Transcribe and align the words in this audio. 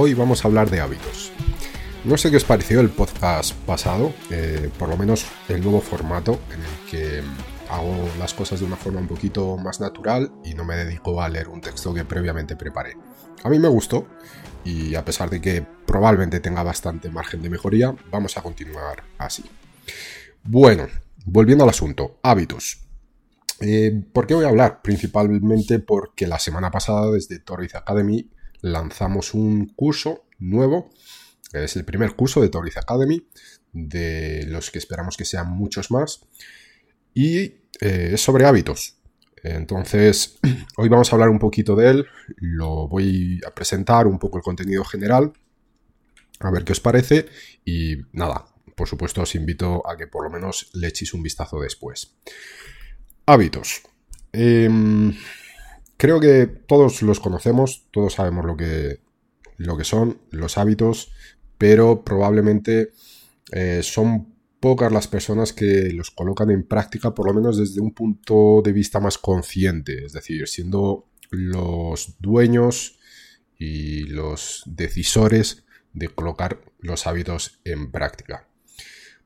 Hoy 0.00 0.14
vamos 0.14 0.44
a 0.44 0.46
hablar 0.46 0.70
de 0.70 0.78
hábitos. 0.78 1.32
No 2.04 2.16
sé 2.16 2.30
qué 2.30 2.36
os 2.36 2.44
pareció 2.44 2.78
el 2.78 2.88
podcast 2.88 3.52
pasado, 3.66 4.14
eh, 4.30 4.70
por 4.78 4.88
lo 4.88 4.96
menos 4.96 5.26
el 5.48 5.60
nuevo 5.60 5.80
formato 5.80 6.38
en 6.54 6.60
el 6.60 6.88
que 6.88 7.22
hago 7.68 8.08
las 8.16 8.32
cosas 8.32 8.60
de 8.60 8.66
una 8.66 8.76
forma 8.76 9.00
un 9.00 9.08
poquito 9.08 9.56
más 9.56 9.80
natural 9.80 10.30
y 10.44 10.54
no 10.54 10.64
me 10.64 10.76
dedico 10.76 11.20
a 11.20 11.28
leer 11.28 11.48
un 11.48 11.60
texto 11.60 11.92
que 11.92 12.04
previamente 12.04 12.54
preparé. 12.54 12.96
A 13.42 13.48
mí 13.48 13.58
me 13.58 13.66
gustó 13.66 14.06
y 14.62 14.94
a 14.94 15.04
pesar 15.04 15.30
de 15.30 15.40
que 15.40 15.66
probablemente 15.84 16.38
tenga 16.38 16.62
bastante 16.62 17.10
margen 17.10 17.42
de 17.42 17.50
mejoría, 17.50 17.92
vamos 18.08 18.36
a 18.36 18.42
continuar 18.42 19.02
así. 19.18 19.42
Bueno, 20.44 20.86
volviendo 21.24 21.64
al 21.64 21.70
asunto, 21.70 22.20
hábitos. 22.22 22.86
Eh, 23.58 24.00
¿Por 24.12 24.28
qué 24.28 24.34
voy 24.34 24.44
a 24.44 24.50
hablar? 24.50 24.80
Principalmente 24.80 25.80
porque 25.80 26.28
la 26.28 26.38
semana 26.38 26.70
pasada 26.70 27.10
desde 27.10 27.40
Torres 27.40 27.74
Academy 27.74 28.30
lanzamos 28.60 29.34
un 29.34 29.66
curso 29.68 30.26
nuevo. 30.38 30.90
Es 31.52 31.76
el 31.76 31.84
primer 31.84 32.14
curso 32.14 32.40
de 32.40 32.48
Tauriz 32.48 32.76
Academy, 32.76 33.26
de 33.72 34.44
los 34.46 34.70
que 34.70 34.78
esperamos 34.78 35.16
que 35.16 35.24
sean 35.24 35.50
muchos 35.50 35.90
más. 35.90 36.20
Y 37.14 37.40
eh, 37.80 38.10
es 38.12 38.20
sobre 38.20 38.46
hábitos. 38.46 38.96
Entonces, 39.42 40.38
hoy 40.76 40.88
vamos 40.88 41.12
a 41.12 41.16
hablar 41.16 41.28
un 41.28 41.38
poquito 41.38 41.76
de 41.76 41.90
él. 41.90 42.06
Lo 42.36 42.88
voy 42.88 43.40
a 43.46 43.50
presentar 43.54 44.06
un 44.06 44.18
poco 44.18 44.38
el 44.38 44.44
contenido 44.44 44.84
general. 44.84 45.32
A 46.40 46.50
ver 46.50 46.64
qué 46.64 46.72
os 46.72 46.80
parece. 46.80 47.26
Y 47.64 47.96
nada, 48.12 48.46
por 48.74 48.88
supuesto 48.88 49.22
os 49.22 49.34
invito 49.34 49.86
a 49.88 49.96
que 49.96 50.06
por 50.06 50.24
lo 50.24 50.30
menos 50.30 50.70
le 50.74 50.88
echéis 50.88 51.14
un 51.14 51.22
vistazo 51.22 51.60
después. 51.60 52.16
Hábitos. 53.26 53.82
Em, 54.32 55.14
Creo 55.98 56.20
que 56.20 56.46
todos 56.46 57.02
los 57.02 57.18
conocemos, 57.18 57.88
todos 57.90 58.14
sabemos 58.14 58.46
lo 58.46 58.56
que, 58.56 59.00
lo 59.56 59.76
que 59.76 59.82
son 59.82 60.20
los 60.30 60.56
hábitos, 60.56 61.10
pero 61.58 62.04
probablemente 62.04 62.92
eh, 63.50 63.80
son 63.82 64.32
pocas 64.60 64.92
las 64.92 65.08
personas 65.08 65.52
que 65.52 65.90
los 65.92 66.12
colocan 66.12 66.50
en 66.52 66.62
práctica, 66.62 67.14
por 67.14 67.26
lo 67.26 67.34
menos 67.34 67.56
desde 67.56 67.80
un 67.80 67.92
punto 67.92 68.62
de 68.62 68.72
vista 68.72 69.00
más 69.00 69.18
consciente, 69.18 70.04
es 70.04 70.12
decir, 70.12 70.46
siendo 70.46 71.08
los 71.30 72.14
dueños 72.20 73.00
y 73.58 74.04
los 74.04 74.62
decisores 74.66 75.64
de 75.92 76.08
colocar 76.10 76.60
los 76.78 77.08
hábitos 77.08 77.58
en 77.64 77.90
práctica. 77.90 78.46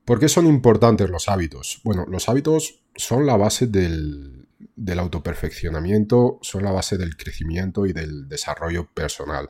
¿Por 0.05 0.19
qué 0.19 0.27
son 0.27 0.47
importantes 0.47 1.07
los 1.07 1.29
hábitos? 1.29 1.81
Bueno, 1.83 2.07
los 2.09 2.29
hábitos 2.29 2.83
son 2.95 3.27
la 3.27 3.37
base 3.37 3.67
del, 3.67 4.42
del 4.75 4.99
autoperfeccionamiento 4.99 6.39
son 6.41 6.63
la 6.63 6.71
base 6.71 6.97
del 6.97 7.15
crecimiento 7.15 7.85
y 7.85 7.93
del 7.93 8.27
desarrollo 8.27 8.87
personal. 8.93 9.49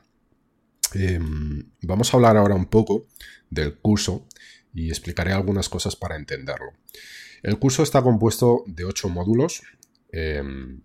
Em, 0.94 1.72
vamos 1.82 2.14
a 2.14 2.18
hablar 2.18 2.38
ahora 2.38 2.56
un 2.56 2.66
poco 2.66 3.08
del 3.50 3.78
curso 3.78 4.28
y 4.74 4.90
explicaré 4.90 5.32
algunas 5.32 5.70
cosas 5.70 5.96
para 5.96 6.16
entenderlo. 6.16 6.74
El 7.42 7.58
curso 7.58 7.84
está 7.84 8.02
compuesto 8.02 8.64
de 8.68 8.86
ocho 8.86 9.10
módulos. 9.10 9.62
Em, 10.12 10.82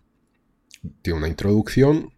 tiene 1.01 1.19
una 1.19 1.27
introducción, 1.27 2.13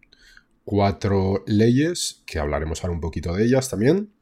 cuatro 0.64 1.42
leyes, 1.46 2.22
que 2.26 2.38
hablaremos 2.38 2.82
ahora 2.82 2.94
un 2.94 3.00
poquito 3.00 3.34
de 3.34 3.44
ellas 3.44 3.68
también. 3.68 4.12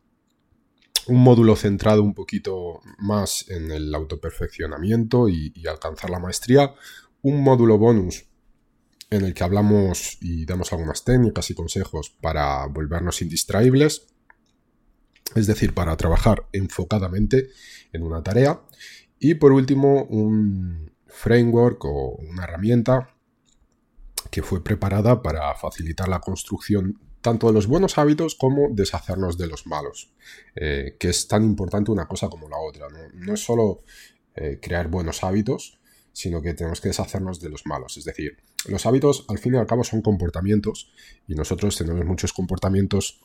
Un 1.07 1.23
módulo 1.23 1.57
centrado 1.57 2.03
un 2.03 2.15
poquito 2.15 2.81
más 2.99 3.49
en 3.49 3.71
el 3.71 3.95
autoperfeccionamiento 3.95 5.29
y 5.29 5.53
alcanzar 5.67 6.11
la 6.11 6.19
maestría 6.19 6.75
un 7.23 7.43
módulo 7.43 7.79
bonus 7.79 8.27
en 9.11 9.25
el 9.25 9.35
que 9.35 9.45
hablamos 9.45 10.19
y 10.21 10.47
damos 10.47 10.73
algunas 10.73 11.05
técnicas 11.05 11.51
y 11.51 11.55
consejos 11.55 12.17
para 12.21 12.67
volvernos 12.67 13.23
indistraíbles, 13.23 14.07
es 15.35 15.47
decir, 15.47 15.75
para 15.75 15.97
trabajar 15.97 16.47
enfocadamente 16.53 17.49
en 17.93 18.03
una 18.03 18.23
tarea. 18.23 18.61
Y 19.19 19.35
por 19.35 19.53
último, 19.53 20.05
un 20.05 20.93
framework 21.07 21.85
o 21.85 22.17
una 22.17 22.45
herramienta 22.45 23.15
que 24.31 24.43
fue 24.43 24.63
preparada 24.63 25.23
para 25.23 25.55
facilitar 25.55 26.09
la 26.09 26.21
construcción 26.21 27.01
tanto 27.21 27.49
de 27.49 27.53
los 27.53 27.67
buenos 27.67 27.99
hábitos 27.99 28.35
como 28.35 28.69
deshacernos 28.71 29.37
de 29.37 29.47
los 29.47 29.67
malos, 29.67 30.13
eh, 30.55 30.97
que 30.99 31.09
es 31.09 31.29
tan 31.29 31.45
importante 31.45 31.91
una 31.91 32.07
cosa 32.07 32.29
como 32.29 32.49
la 32.49 32.59
otra. 32.59 32.87
No, 33.15 33.35
es 33.35 33.45
solo 33.45 33.83
eh, 34.35 34.59
crear 34.61 34.89
buenos 34.89 35.23
hábitos, 35.23 35.80
sino 36.21 36.43
que 36.43 36.53
tenemos 36.53 36.83
que 36.83 36.89
deshacernos 36.89 37.41
de 37.41 37.49
los 37.49 37.65
malos. 37.65 37.97
Es 37.97 38.05
decir, 38.05 38.37
los 38.67 38.85
hábitos 38.85 39.25
al 39.29 39.39
fin 39.39 39.55
y 39.55 39.57
al 39.57 39.67
cabo 39.67 39.85
son 39.85 40.03
comportamientos 40.03 40.93
y 41.27 41.35
nosotros 41.35 41.79
tenemos 41.79 42.05
muchos 42.05 42.35
comportamientos 42.35 43.23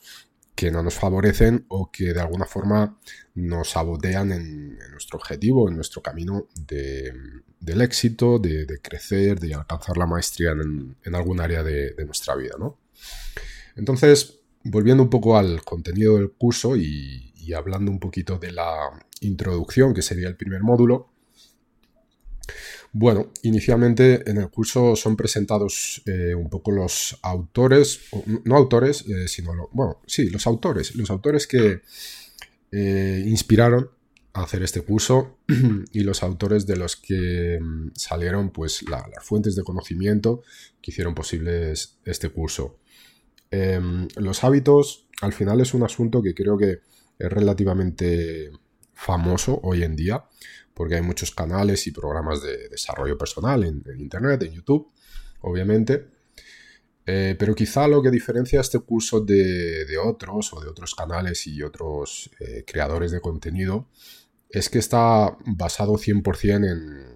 que 0.54 0.70
no 0.70 0.82
nos 0.82 0.94
favorecen 0.94 1.66
o 1.68 1.90
que 1.92 2.14
de 2.14 2.20
alguna 2.20 2.46
forma 2.46 2.98
nos 3.34 3.72
sabotean 3.72 4.32
en, 4.32 4.78
nuestro 4.92 5.18
objetivo, 5.18 5.68
en 5.68 5.76
nuestro 5.76 6.00
camino 6.00 6.48
del 6.56 7.82
éxito, 7.82 8.38
de, 8.38 8.80
crecer, 8.80 9.40
de 9.40 9.52
alcanzar 9.52 9.98
la 9.98 10.06
maestría 10.06 10.52
en, 10.52 11.14
algún 11.14 11.42
área 11.42 11.62
de, 11.62 12.02
nuestra 12.06 12.34
vida. 12.34 12.54
¿no? 12.58 12.78
Entonces, 13.76 14.38
volviendo 14.64 15.02
un 15.02 15.10
poco 15.10 15.36
al 15.36 15.62
contenido 15.64 16.16
del 16.16 16.30
curso 16.30 16.76
y 16.76 17.52
hablando 17.54 17.90
un 17.90 18.00
poquito 18.00 18.38
de 18.38 18.52
la 18.52 19.06
introducción, 19.20 19.92
que 19.92 20.00
sería 20.00 20.28
el 20.28 20.36
primer 20.36 20.62
módulo, 20.62 21.10
bueno, 22.98 23.30
inicialmente 23.42 24.22
en 24.28 24.38
el 24.38 24.48
curso 24.48 24.96
son 24.96 25.16
presentados 25.16 26.02
eh, 26.06 26.34
un 26.34 26.48
poco 26.48 26.70
los 26.70 27.18
autores, 27.20 28.00
no 28.44 28.56
autores, 28.56 29.04
eh, 29.06 29.28
sino, 29.28 29.52
bueno, 29.72 30.00
sí, 30.06 30.30
los 30.30 30.46
autores, 30.46 30.96
los 30.96 31.10
autores 31.10 31.46
que 31.46 31.82
eh, 32.72 33.22
inspiraron 33.26 33.90
a 34.32 34.44
hacer 34.44 34.62
este 34.62 34.80
curso 34.80 35.40
y 35.92 36.00
los 36.04 36.22
autores 36.22 36.66
de 36.66 36.76
los 36.76 36.96
que 36.96 37.58
mm, 37.60 37.88
salieron 37.94 38.48
pues 38.48 38.82
las 38.88 39.22
fuentes 39.22 39.56
de 39.56 39.62
conocimiento 39.62 40.42
que 40.80 40.90
hicieron 40.90 41.14
posibles 41.14 41.98
este 42.06 42.30
curso. 42.30 42.78
Em, 43.50 44.08
los 44.16 44.42
hábitos 44.42 45.06
al 45.20 45.34
final 45.34 45.60
es 45.60 45.74
un 45.74 45.82
asunto 45.82 46.22
que 46.22 46.34
creo 46.34 46.56
que 46.56 46.78
es 47.18 47.30
relativamente 47.30 48.52
famoso 48.94 49.60
hoy 49.62 49.82
en 49.82 49.96
día 49.96 50.24
porque 50.76 50.96
hay 50.96 51.00
muchos 51.00 51.30
canales 51.30 51.86
y 51.86 51.90
programas 51.90 52.42
de 52.42 52.68
desarrollo 52.68 53.16
personal 53.16 53.64
en, 53.64 53.82
Internet, 53.98 54.42
en 54.42 54.52
YouTube, 54.52 54.92
obviamente. 55.40 56.06
Eh, 57.06 57.34
pero 57.38 57.54
quizá 57.54 57.88
lo 57.88 58.02
que 58.02 58.10
diferencia 58.10 58.60
este 58.60 58.80
curso 58.80 59.20
de, 59.20 59.86
otros 59.96 60.52
o 60.52 60.60
de 60.60 60.68
otros 60.68 60.94
canales 60.94 61.46
y 61.46 61.62
otros 61.62 62.30
eh, 62.40 62.64
creadores 62.66 63.10
de 63.10 63.22
contenido 63.22 63.88
es 64.50 64.68
que 64.68 64.78
está 64.78 65.38
basado 65.46 65.94
100% 65.94 66.70
en, 66.70 67.06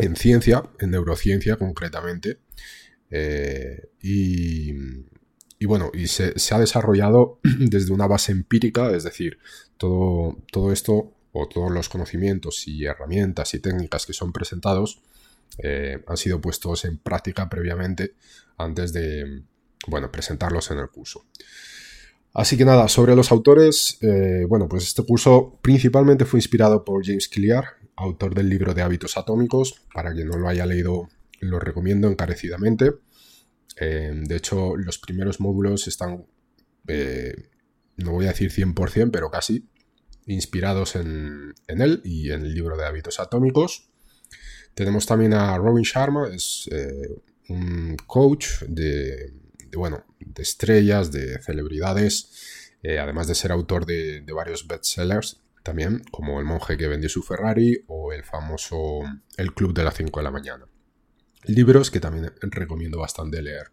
en 0.00 0.16
ciencia, 0.16 0.62
en 0.78 0.90
neurociencia 0.90 1.56
concretamente. 1.56 2.40
Eh, 3.10 3.92
y, 4.02 4.74
bueno, 5.64 5.90
y 5.94 6.08
se, 6.08 6.38
se, 6.38 6.54
ha 6.54 6.58
desarrollado 6.58 7.40
desde 7.58 7.94
una 7.94 8.06
base 8.06 8.32
empírica, 8.32 8.94
es 8.94 9.04
decir, 9.04 9.38
todo, 9.78 10.36
todo 10.52 10.70
esto 10.70 11.14
o 11.32 11.48
todos 11.48 11.70
los 11.70 11.88
conocimientos 11.88 12.66
y 12.66 12.84
herramientas 12.84 13.54
y 13.54 13.60
técnicas 13.60 14.06
que 14.06 14.12
son 14.12 14.32
presentados 14.32 15.00
eh, 15.58 16.02
han 16.06 16.16
sido 16.16 16.40
puestos 16.40 16.84
en 16.84 16.98
práctica 16.98 17.48
previamente 17.48 18.14
antes 18.58 18.92
de 18.92 19.42
bueno, 19.86 20.10
presentarlos 20.10 20.70
en 20.70 20.78
el 20.78 20.88
curso. 20.88 21.24
Así 22.34 22.56
que 22.56 22.64
nada, 22.64 22.88
sobre 22.88 23.16
los 23.16 23.32
autores, 23.32 23.98
eh, 24.02 24.44
bueno, 24.48 24.68
pues 24.68 24.84
este 24.84 25.02
curso 25.02 25.58
principalmente 25.62 26.24
fue 26.24 26.38
inspirado 26.38 26.84
por 26.84 27.04
James 27.04 27.28
Clear, 27.28 27.64
autor 27.96 28.34
del 28.34 28.48
libro 28.48 28.74
de 28.74 28.82
hábitos 28.82 29.16
atómicos. 29.16 29.82
Para 29.92 30.12
quien 30.12 30.28
no 30.28 30.36
lo 30.36 30.48
haya 30.48 30.66
leído, 30.66 31.08
lo 31.40 31.58
recomiendo 31.58 32.08
encarecidamente. 32.08 32.92
Eh, 33.80 34.12
de 34.14 34.36
hecho, 34.36 34.76
los 34.76 34.98
primeros 34.98 35.40
módulos 35.40 35.88
están, 35.88 36.26
no 37.96 38.12
voy 38.12 38.26
a 38.26 38.28
decir 38.28 38.52
100%, 38.52 39.10
pero 39.10 39.30
casi 39.30 39.66
inspirados 40.34 40.96
en, 40.96 41.54
él 41.66 42.00
y 42.04 42.30
en 42.30 42.42
el 42.42 42.54
libro 42.54 42.76
de 42.76 42.86
hábitos 42.86 43.20
atómicos. 43.20 43.88
Tenemos 44.74 45.06
también 45.06 45.34
a 45.34 45.56
Robin 45.58 45.82
Sharma, 45.82 46.28
es 46.32 46.68
eh, 46.70 47.20
un 47.48 47.96
coach 48.06 48.62
de, 48.68 49.32
bueno, 49.76 50.04
de 50.20 50.42
estrellas, 50.42 51.10
de 51.10 51.40
celebridades, 51.42 52.70
eh, 52.82 52.98
además 52.98 53.26
de 53.26 53.34
ser 53.34 53.50
autor 53.50 53.86
de, 53.86 54.20
de 54.20 54.32
varios 54.32 54.66
bestsellers 54.66 55.40
también, 55.62 56.02
como 56.10 56.38
El 56.38 56.46
monje 56.46 56.76
que 56.76 56.88
vendió 56.88 57.08
su 57.08 57.22
Ferrari 57.22 57.84
o 57.88 58.12
el 58.12 58.24
famoso 58.24 59.00
El 59.36 59.52
club 59.52 59.74
de 59.74 59.84
las 59.84 59.94
5 59.96 60.20
de 60.20 60.24
la 60.24 60.30
mañana. 60.30 60.66
Libros 61.44 61.90
que 61.90 62.00
también 62.00 62.32
recomiendo 62.40 62.98
bastante 62.98 63.42
leer. 63.42 63.70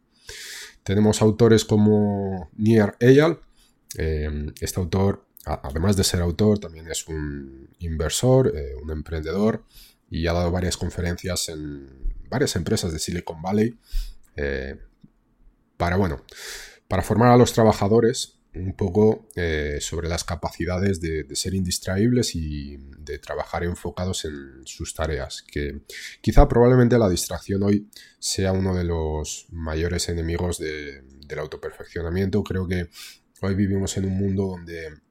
Tenemos 0.83 1.21
autores 1.21 1.65
como 1.65 2.49
Nier 2.55 2.95
Eyal. 2.99 3.39
Eh, 3.97 4.51
este 4.59 4.79
autor, 4.79 5.24
además 5.45 5.95
de 5.95 6.03
ser 6.03 6.21
autor, 6.21 6.59
también 6.59 6.87
es 6.87 7.07
un 7.07 7.69
inversor, 7.79 8.51
eh, 8.55 8.75
un 8.81 8.91
emprendedor 8.91 9.63
y 10.09 10.27
ha 10.27 10.33
dado 10.33 10.51
varias 10.51 10.77
conferencias 10.77 11.49
en 11.49 12.13
varias 12.29 12.55
empresas 12.55 12.91
de 12.91 12.99
Silicon 12.99 13.41
Valley 13.41 13.77
eh, 14.35 14.75
para, 15.77 15.97
bueno, 15.97 16.23
para 16.87 17.03
formar 17.03 17.31
a 17.31 17.37
los 17.37 17.53
trabajadores 17.53 18.39
un 18.55 18.73
poco 18.73 19.27
eh, 19.35 19.77
sobre 19.81 20.07
las 20.07 20.23
capacidades 20.23 21.01
de, 21.01 21.27
ser 21.35 21.53
indistraíbles 21.53 22.35
y 22.35 22.77
de 22.99 23.19
trabajar 23.19 23.63
enfocados 23.63 24.25
en 24.25 24.65
sus 24.65 24.93
tareas, 24.93 25.43
que 25.43 25.81
quizá 26.21 26.47
probablemente 26.47 26.97
la 26.97 27.09
distracción 27.09 27.63
hoy 27.63 27.89
sea 28.17 28.53
uno 28.53 28.73
de 28.73 28.85
los 28.85 29.47
mayores 29.51 30.07
enemigos 30.07 30.57
del 30.57 31.39
autoperfeccionamiento. 31.39 32.43
Creo 32.43 32.65
que 32.65 32.89
hoy 33.41 33.55
vivimos 33.55 33.97
en 33.97 34.05
un 34.05 34.17
mundo 34.17 34.47
donde 34.47 35.04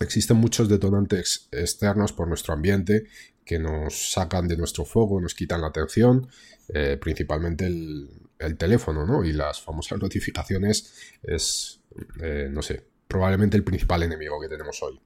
existen 0.00 0.36
muchos 0.36 0.68
detonantes 0.68 1.48
externos 1.52 2.12
por 2.12 2.26
nuestro 2.26 2.54
ambiente 2.54 3.04
que 3.44 3.58
nos 3.58 4.12
sacan 4.12 4.48
de 4.48 4.56
nuestro 4.56 4.84
foco, 4.84 5.20
nos 5.20 5.34
quitan 5.34 5.60
la 5.60 5.68
atención, 5.68 6.28
eh, 6.68 6.98
principalmente 7.00 7.66
el, 7.66 8.08
el 8.38 8.56
teléfono, 8.56 9.06
¿no? 9.06 9.24
Y 9.24 9.32
las 9.32 9.60
famosas 9.60 9.98
notificaciones 10.02 11.14
es 11.22 11.80
eh, 12.22 12.48
no 12.50 12.62
sé, 12.62 12.84
probablemente 13.08 13.56
el 13.56 13.64
principal 13.64 14.02
enemigo 14.02 14.40
que 14.40 14.48
tenemos 14.48 14.82
hoy. 14.82 15.00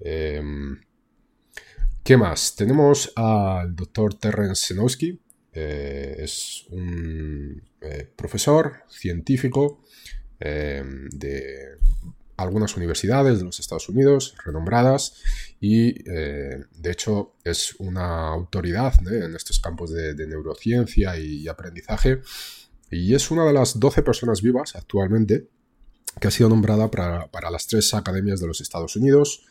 Em, 0.00 0.80
¿Qué 2.02 2.16
más? 2.16 2.56
Tenemos 2.56 3.12
al 3.14 3.74
doctor 3.74 4.14
Terence 4.14 4.66
Senowski, 4.66 5.20
eh, 5.52 6.16
es 6.18 6.66
un 6.70 7.62
profesor 8.16 8.84
científico 8.88 9.82
em, 10.40 11.08
de 11.10 11.78
algunas 12.36 12.76
universidades 12.76 13.38
de 13.38 13.44
los 13.44 13.60
Estados 13.60 13.88
Unidos, 13.88 14.34
renombradas, 14.44 15.22
y 15.60 16.02
de 16.02 16.90
hecho 16.90 17.34
es 17.44 17.74
una 17.78 18.28
autoridad 18.28 18.94
en 19.06 19.36
estos 19.36 19.60
campos 19.60 19.92
de, 19.92 20.14
neurociencia 20.26 21.18
y 21.18 21.46
aprendizaje, 21.46 22.20
y 22.90 23.14
es 23.14 23.30
una 23.30 23.44
de 23.44 23.52
las 23.52 23.78
12 23.78 24.02
personas 24.02 24.42
vivas 24.42 24.74
actualmente 24.76 25.48
que 26.20 26.28
ha 26.28 26.30
sido 26.30 26.48
nombrada 26.48 26.90
para, 26.90 27.50
las 27.50 27.66
tres 27.66 27.94
academias 27.94 28.40
de 28.40 28.46
los 28.46 28.60
Estados 28.60 28.96
Unidos, 28.96 29.46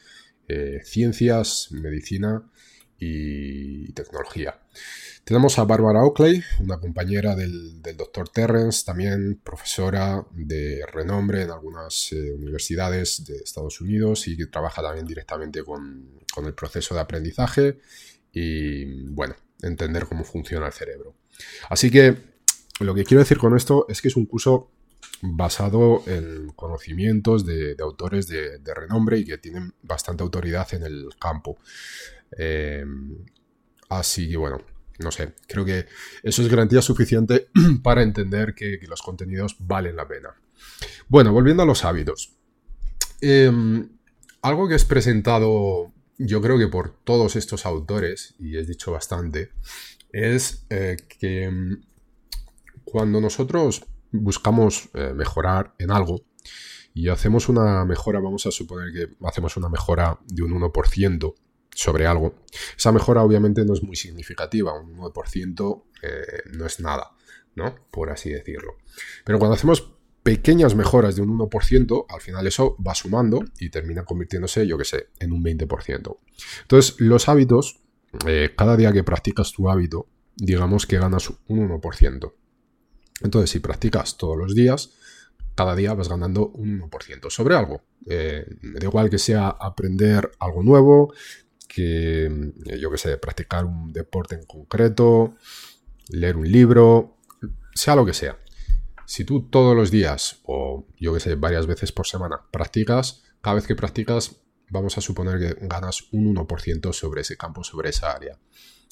eh, 0.48 0.82
ciencias, 0.84 1.70
medicina 1.72 2.51
y 3.02 3.92
tecnología. 3.94 4.62
Tenemos 5.24 5.58
a 5.60 5.66
Barbara 5.66 6.04
Oakley, 6.04 6.44
una 6.60 6.80
compañera 6.80 7.36
del, 7.36 7.82
doctor 7.98 8.30
Terrence, 8.30 8.84
también 8.86 9.42
profesora 9.44 10.24
de 10.32 10.86
renombre 10.92 11.42
en 11.42 11.52
algunas 11.52 12.14
eh, 12.14 12.32
universidades 12.32 13.26
de 13.26 13.38
Estados 13.38 13.82
Unidos 13.82 14.28
y 14.28 14.38
que 14.38 14.46
trabaja 14.46 14.82
también 14.84 15.06
directamente 15.06 15.64
con, 15.64 16.20
con 16.34 16.46
el 16.46 16.54
proceso 16.54 16.94
de 16.94 17.02
aprendizaje 17.02 17.80
y, 18.32 18.86
bueno, 19.10 19.36
entender 19.62 20.06
cómo 20.06 20.24
funciona 20.24 20.68
el 20.68 20.74
cerebro. 20.74 21.16
Así 21.70 21.90
que 21.90 22.16
lo 22.80 22.94
que 22.94 23.04
quiero 23.04 23.20
decir 23.22 23.38
con 23.38 23.58
esto 23.58 23.86
es 23.90 24.02
que 24.02 24.10
es 24.10 24.16
un 24.16 24.26
curso 24.26 24.70
basado 25.22 26.04
en 26.08 26.50
conocimientos 26.50 27.46
de, 27.46 27.76
autores 27.80 28.28
de, 28.28 28.60
renombre 28.74 29.20
y 29.20 29.26
que 29.26 29.38
tienen 29.38 29.74
bastante 29.82 30.24
autoridad 30.24 30.74
en 30.74 30.84
el 30.84 31.10
campo. 31.20 31.58
Eh, 32.38 32.86
así 33.90 34.30
que 34.30 34.38
bueno, 34.38 34.60
no 35.00 35.12
sé, 35.12 35.34
creo 35.48 35.66
que 35.66 35.86
eso 36.24 36.42
es 36.42 36.50
garantía 36.50 36.82
suficiente 36.82 37.50
para 37.84 38.04
entender 38.04 38.54
que, 38.56 38.80
los 38.88 39.02
contenidos 39.02 39.56
valen 39.60 39.96
la 39.96 40.08
pena. 40.08 40.30
Bueno, 41.08 41.34
volviendo 41.34 41.64
a 41.64 41.66
los 41.66 41.84
hábitos. 41.86 42.34
Em, 43.22 43.90
algo 44.42 44.68
que 44.68 44.76
es 44.76 44.86
presentado, 44.86 45.92
yo 46.18 46.42
creo 46.42 46.58
que 46.58 46.68
por 46.68 47.04
todos 47.04 47.36
estos 47.36 47.66
autores, 47.66 48.36
y 48.40 48.58
he 48.58 48.66
dicho 48.66 48.92
bastante, 48.92 49.52
es 50.12 50.66
eh, 50.70 50.98
que 51.20 51.44
em, 51.44 51.82
cuando 52.84 53.22
nosotros 53.22 53.84
buscamos 54.12 54.90
eh, 54.94 55.14
mejorar 55.16 55.74
en 55.80 55.92
algo 55.92 56.26
y 56.94 57.08
hacemos 57.08 57.48
una 57.48 57.86
mejora, 57.86 58.20
vamos 58.20 58.46
a 58.46 58.52
suponer 58.52 58.92
que 58.92 59.16
hacemos 59.26 59.56
una 59.56 59.70
mejora 59.70 60.20
de 60.26 60.44
un 60.44 60.52
1% 60.52 61.34
sobre 61.74 62.06
algo, 62.06 62.36
esa 62.78 62.92
mejora 62.92 63.24
obviamente 63.24 63.66
no 63.66 63.74
es 63.74 63.84
muy 63.84 63.96
significativa, 63.96 64.80
un 64.80 64.98
1% 64.98 65.84
eh, 66.04 66.24
no 66.52 66.66
es 66.66 66.80
nada, 66.80 67.12
¿no? 67.56 67.76
Por 67.90 68.10
así 68.10 68.30
decirlo. 68.30 68.78
Pero 69.24 69.40
cuando 69.40 69.56
hacemos 69.56 69.94
pequeñas 70.24 70.76
mejoras 70.76 71.16
de 71.16 71.22
un 71.22 71.38
1%, 71.38 72.06
al 72.10 72.22
final 72.22 72.46
eso 72.48 72.76
va 72.86 72.94
sumando 72.94 73.44
y 73.60 73.70
termina 73.70 74.04
convirtiéndose, 74.04 74.68
yo 74.68 74.78
que 74.78 74.86
sé, 74.86 75.08
en 75.20 75.32
un 75.32 75.44
20%. 75.44 76.18
Entonces, 76.62 76.96
los 77.00 77.28
hábitos, 77.28 77.80
eh, 78.28 78.54
cada 78.56 78.78
día 78.78 78.92
que 78.92 79.04
practicas 79.04 79.52
tu 79.52 79.70
hábito, 79.70 80.08
digamos 80.36 80.86
que 80.86 81.00
ganas 81.00 81.30
un 81.48 81.70
1%. 81.70 82.34
Entonces, 83.24 83.50
si 83.50 83.60
practicas 83.60 84.18
todos 84.18 84.38
los 84.38 84.56
días, 84.56 84.92
cada 85.56 85.76
día 85.76 85.94
vas 85.94 86.10
ganando 86.10 86.48
un 86.50 86.82
1% 86.82 87.30
sobre 87.30 87.56
algo. 87.56 87.84
Eh, 88.10 88.46
da 88.62 88.86
igual 88.86 89.10
que 89.10 89.18
sea 89.18 89.50
aprender 89.50 90.32
algo 90.40 90.64
nuevo, 90.64 91.14
que 91.72 92.26
eh, 92.26 92.80
yo 92.80 92.92
que 92.92 92.98
sé, 92.98 93.18
practicar 93.18 93.66
un 93.66 93.94
deporte 93.94 94.36
en 94.36 94.46
concreto, 94.46 95.36
leer 96.10 96.36
un 96.36 96.52
libro, 96.52 97.18
sea 97.74 97.96
lo 97.96 98.06
que 98.06 98.14
sea. 98.14 98.38
Si 99.06 99.26
tú 99.26 99.50
todos 99.50 99.76
los 99.76 99.92
días, 99.92 100.42
o 100.44 100.86
yo 101.00 101.14
que 101.14 101.20
sé, 101.20 101.36
varias 101.36 101.68
veces 101.68 101.92
por 101.92 102.08
semana, 102.08 102.42
practicas, 102.52 103.24
cada 103.42 103.56
vez 103.56 103.68
que 103.68 103.76
practicas, 103.76 104.42
vamos 104.70 104.98
a 104.98 105.02
suponer 105.02 105.40
que 105.40 105.68
ganas 105.68 106.08
un 106.12 106.36
1% 106.36 106.94
sobre 106.94 107.22
ese 107.22 107.38
campo, 107.38 107.64
sobre 107.64 107.90
esa 107.90 108.12
área. 108.12 108.38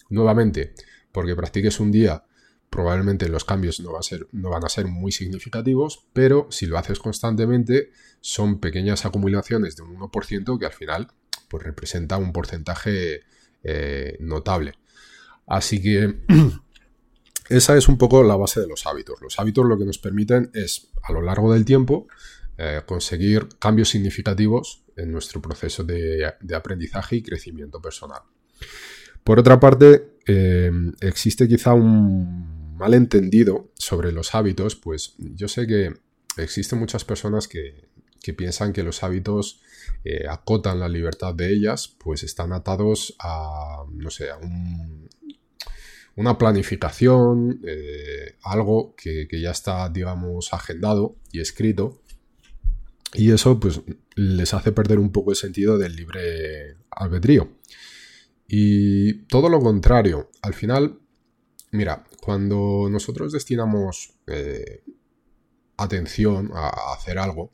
Nuevamente, 0.09 0.73
porque 1.11 1.35
practiques 1.35 1.79
un 1.79 1.91
día 1.91 2.23
probablemente 2.69 3.27
los 3.29 3.45
cambios 3.45 3.79
no, 3.79 3.97
a 3.97 4.03
ser, 4.03 4.27
no, 4.31 4.49
van 4.51 4.63
a 4.63 4.69
ser 4.69 4.85
muy 4.87 5.11
significativos, 5.11 6.07
pero 6.13 6.47
si 6.51 6.67
lo 6.67 6.77
haces 6.77 6.99
constantemente 6.99 7.91
son 8.21 8.59
pequeñas 8.59 9.05
acumulaciones 9.05 9.75
de 9.75 9.83
un 9.83 9.97
1% 9.97 10.59
que 10.59 10.65
al 10.65 10.73
final 10.73 11.07
pues, 11.49 11.63
representa 11.63 12.17
un 12.17 12.31
porcentaje 12.31 13.21
eh, 13.63 14.17
notable. 14.19 14.73
Así 15.47 15.81
que 15.81 16.21
esa 17.49 17.75
es 17.75 17.87
un 17.87 17.97
poco 17.97 18.23
la 18.23 18.35
base 18.35 18.61
de 18.61 18.67
los 18.67 18.85
hábitos. 18.85 19.21
Los 19.21 19.39
hábitos 19.39 19.65
lo 19.65 19.77
que 19.77 19.85
nos 19.85 19.97
permiten 19.97 20.51
es 20.53 20.91
a 21.03 21.11
lo 21.11 21.21
largo 21.21 21.53
del 21.53 21.65
tiempo 21.65 22.07
eh, 22.57 22.81
conseguir 22.85 23.47
cambios 23.57 23.89
significativos 23.89 24.83
en 24.95 25.11
nuestro 25.11 25.41
proceso 25.41 25.83
de, 25.83 26.33
aprendizaje 26.55 27.17
y 27.17 27.23
crecimiento 27.23 27.81
personal. 27.81 28.21
Por 29.23 29.39
otra 29.39 29.59
parte, 29.59 30.17
eh, 30.27 30.71
existe 31.01 31.47
quizá 31.47 31.73
un 31.73 32.75
malentendido 32.77 33.71
sobre 33.75 34.11
los 34.11 34.35
hábitos, 34.35 34.75
pues 34.75 35.15
yo 35.17 35.47
sé 35.47 35.67
que 35.67 35.93
existen 36.37 36.79
muchas 36.79 37.03
personas 37.03 37.47
que, 37.47 37.89
piensan 38.35 38.73
que 38.73 38.83
los 38.83 39.03
hábitos 39.03 39.61
eh, 40.03 40.25
acotan 40.29 40.79
la 40.79 40.89
libertad 40.89 41.33
de 41.33 41.51
ellas, 41.51 41.95
pues 41.97 42.23
están 42.23 42.53
atados 42.53 43.15
a, 43.19 43.83
no 43.91 44.09
sé, 44.09 44.29
a 44.29 44.39
una 46.15 46.37
planificación, 46.37 47.61
eh, 47.65 48.35
algo 48.43 48.93
que, 48.95 49.27
ya 49.31 49.51
está, 49.51 49.87
digamos, 49.89 50.53
agendado 50.53 51.15
y 51.31 51.39
escrito. 51.39 52.01
Y 53.13 53.31
eso, 53.31 53.59
pues, 53.59 53.81
les 54.15 54.53
hace 54.53 54.71
perder 54.71 54.99
un 54.99 55.11
poco 55.11 55.31
el 55.31 55.37
sentido 55.37 55.77
del 55.77 55.95
libre 55.95 56.75
albedrío. 56.91 57.49
Y 58.47 59.13
todo 59.27 59.47
lo 59.47 59.61
contrario, 59.61 60.29
al 60.41 60.53
final, 60.53 60.99
mira, 61.71 62.03
cuando 62.21 62.89
nosotros 62.91 63.31
destinamos 63.31 64.13
eh, 64.27 64.83
atención 65.77 66.51
a, 66.53 66.93
hacer 66.93 67.17
algo, 67.17 67.53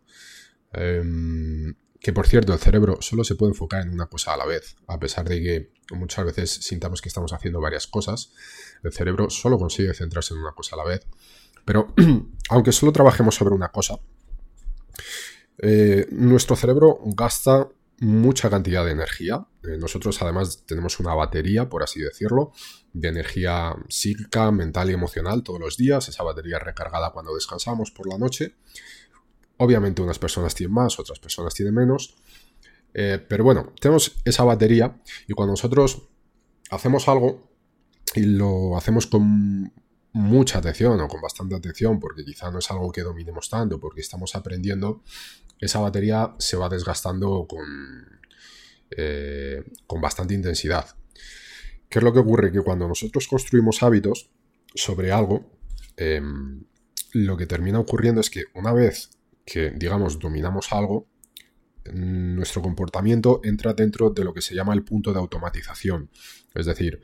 em, 0.75 1.75
que 2.00 2.13
por 2.13 2.27
cierto 2.27 2.53
el 2.53 2.60
cerebro 2.60 2.98
solo 3.01 3.24
se 3.24 3.36
puede 3.36 3.51
enfocar 3.51 3.82
en 3.82 3.91
una 3.91 4.05
cosa 4.08 4.34
a 4.34 4.38
la 4.38 4.46
vez, 4.46 4.75
a 4.88 5.00
pesar 5.00 5.27
de 5.27 5.41
que 5.41 5.72
muchas 5.96 6.25
veces 6.25 6.51
sintamos 6.51 7.01
que 7.01 7.10
estamos 7.10 7.34
haciendo 7.34 7.60
varias 7.60 7.88
cosas, 7.88 8.32
el 8.84 8.94
cerebro 8.94 9.29
solo 9.29 9.58
consigue 9.58 9.94
centrarse 9.94 10.34
en 10.34 10.41
una 10.41 10.51
cosa 10.51 10.75
a 10.75 10.77
la 10.77 10.86
vez. 10.86 11.08
Pero 11.65 11.94
aunque 12.50 12.72
solo 12.72 12.91
trabajemos 12.91 13.36
sobre 13.36 13.55
una 13.55 13.70
cosa, 13.70 14.00
eh, 15.58 16.08
nuestro 16.12 16.55
cerebro 16.55 17.00
gasta 17.05 17.70
mucha 18.00 18.50
cantidad 18.50 18.86
de 18.86 18.91
energía. 18.91 19.46
Eh, 19.63 19.77
nosotros 19.77 20.22
además 20.22 20.63
tenemos 20.65 21.00
una 21.00 21.13
batería, 21.13 21.70
por 21.70 21.84
así 21.84 22.01
decirlo, 22.01 22.51
de 22.94 23.10
energía 23.10 23.75
psíquica, 23.89 24.51
mental 24.51 24.89
y 24.89 24.94
emocional 24.94 25.44
todos 25.44 25.60
los 25.60 25.77
días. 25.77 26.08
Esa 26.10 26.24
batería 26.24 26.60
recargada 26.60 27.12
cuando 27.12 27.34
descansamos 27.34 27.91
por 27.91 28.08
la 28.08 28.17
noche. 28.17 28.55
Obviamente 29.57 30.01
unas 30.01 30.19
personas 30.19 30.53
tienen 30.53 30.74
más, 30.74 31.00
otras 31.00 31.19
personas 31.19 31.53
tienen 31.53 31.74
menos. 31.74 32.15
Eh, 32.93 33.24
pero 33.27 33.43
bueno, 33.43 33.74
tenemos 33.79 34.15
esa 34.24 34.43
batería 34.43 35.01
y 35.27 35.33
cuando 35.33 35.53
nosotros 35.53 36.07
hacemos 36.71 37.07
algo 37.07 37.51
y 38.15 38.21
lo 38.21 38.77
hacemos 38.77 39.07
con 39.07 39.71
mucha 40.13 40.59
atención 40.59 41.00
o 41.01 41.07
con 41.09 41.19
bastante 41.19 41.55
atención, 41.55 42.00
porque 42.00 42.24
quizá 42.24 42.50
no 42.50 42.59
es 42.59 42.71
algo 42.71 42.89
que 42.91 43.01
dominemos 43.01 43.50
tanto, 43.50 43.79
porque 43.81 44.00
estamos 44.00 44.33
aprendiendo, 44.35 45.03
esa 45.59 45.79
batería 45.79 46.35
se 46.39 46.55
va 46.55 46.69
desgastando 46.69 47.45
con, 47.47 47.65
eh, 48.91 49.62
con 49.85 50.00
bastante 50.00 50.33
intensidad. 50.33 50.95
¿Qué 51.89 52.00
es 52.00 52.03
lo 52.03 52.13
que 52.13 52.19
ocurre? 52.19 52.51
Que 52.51 52.62
cuando 52.62 52.88
nosotros 52.88 53.27
construimos 53.27 53.83
hábitos 53.83 54.29
sobre 54.74 55.12
algo, 55.12 55.51
em, 55.97 56.63
lo 57.12 57.35
que 57.35 57.45
termina 57.45 57.79
ocurriendo 57.79 58.21
es 58.21 58.29
que 58.29 58.43
una 58.53 58.74
vez 58.74 59.09
que, 59.45 59.71
digamos, 59.71 60.19
dominamos 60.19 60.71
algo, 60.71 61.07
nuestro 61.93 62.61
comportamiento 62.61 63.41
entra 63.43 63.73
dentro 63.73 64.09
de 64.09 64.23
lo 64.23 64.33
que 64.33 64.41
se 64.41 64.55
llama 64.55 64.73
el 64.73 64.83
punto 64.83 65.13
de 65.13 65.19
automatización. 65.19 66.09
Es 66.53 66.65
decir, 66.65 67.01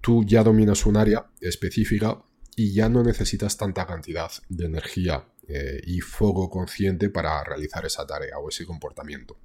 tú 0.00 0.24
ya 0.24 0.42
dominas 0.42 0.84
un 0.86 0.96
área 0.96 1.26
específica 1.40 2.22
y 2.54 2.74
ya 2.74 2.88
no 2.88 3.02
necesitas 3.02 3.56
tanta 3.56 3.86
cantidad 3.86 4.30
de 4.48 4.66
energía 4.66 5.26
eh, 5.46 5.80
y 5.86 6.00
fuego 6.00 6.50
consciente 6.50 7.08
para 7.08 7.42
realizar 7.42 7.86
esa 7.86 8.06
tarea 8.06 8.38
o 8.38 8.48
ese 8.48 8.66
comportamiento. 8.66 9.38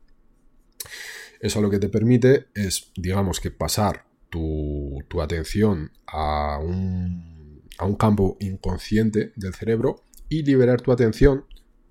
Eso 1.40 1.62
lo 1.62 1.70
que 1.70 1.80
te 1.80 1.90
permite 1.90 2.48
es, 2.54 2.92
digamos 2.96 3.40
que 3.40 3.52
pasar 3.52 4.06
tu, 4.30 5.04
atención 5.22 5.92
a 6.08 6.58
un, 6.58 7.62
a 7.78 7.86
un 7.86 7.96
campo 7.96 8.36
inconsciente 8.40 9.32
del 9.36 9.54
cerebro 9.54 10.04
y 10.28 10.44
liberar 10.44 10.82
tu 10.82 10.92
atención 10.92 11.46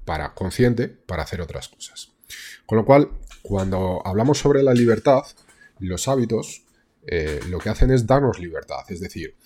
para 0.05 0.35
consciente 0.35 0.89
para 0.89 1.23
hacer 1.23 1.41
otras 1.41 1.69
cosas. 1.69 2.13
Con 2.67 2.79
lo 2.79 2.85
cual, 2.85 3.11
cuando 3.43 4.03
hablamos 4.05 4.39
sobre 4.39 4.63
la 4.63 4.75
libertad, 4.75 5.23
los 5.79 6.09
hábitos 6.09 6.65
eh, 7.07 7.41
lo 7.49 7.59
que 7.59 7.69
hacen 7.69 7.91
es 7.91 8.07
darnos 8.07 8.39
libertad. 8.39 8.85
Es 8.89 9.01
decir, 9.01 9.37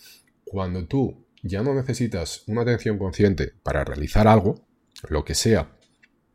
cuando 0.45 0.87
tú 0.87 1.27
ya 1.43 1.63
no 1.63 1.75
necesitas 1.75 2.43
una 2.47 2.63
atención 2.63 2.99
consciente 2.99 3.53
para 3.63 3.85
realizar 3.85 4.29
algo, 4.29 4.67
lo 5.09 5.25
que 5.25 5.35
sea, 5.35 5.73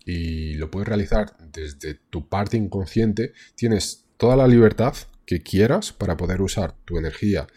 y 0.06 0.56
lo 0.56 0.72
puedes 0.72 0.88
realizar 0.88 1.36
desde 1.52 1.96
tu 1.96 2.28
parte 2.28 2.58
inconsciente, 2.58 3.34
tienes 3.56 4.06
toda 4.18 4.36
la 4.36 4.48
libertad 4.48 4.96
que 5.26 5.42
quieras 5.42 5.94
para 5.94 6.18
poder 6.18 6.42
usar 6.42 6.76
tu 6.86 6.98
energía 6.98 7.48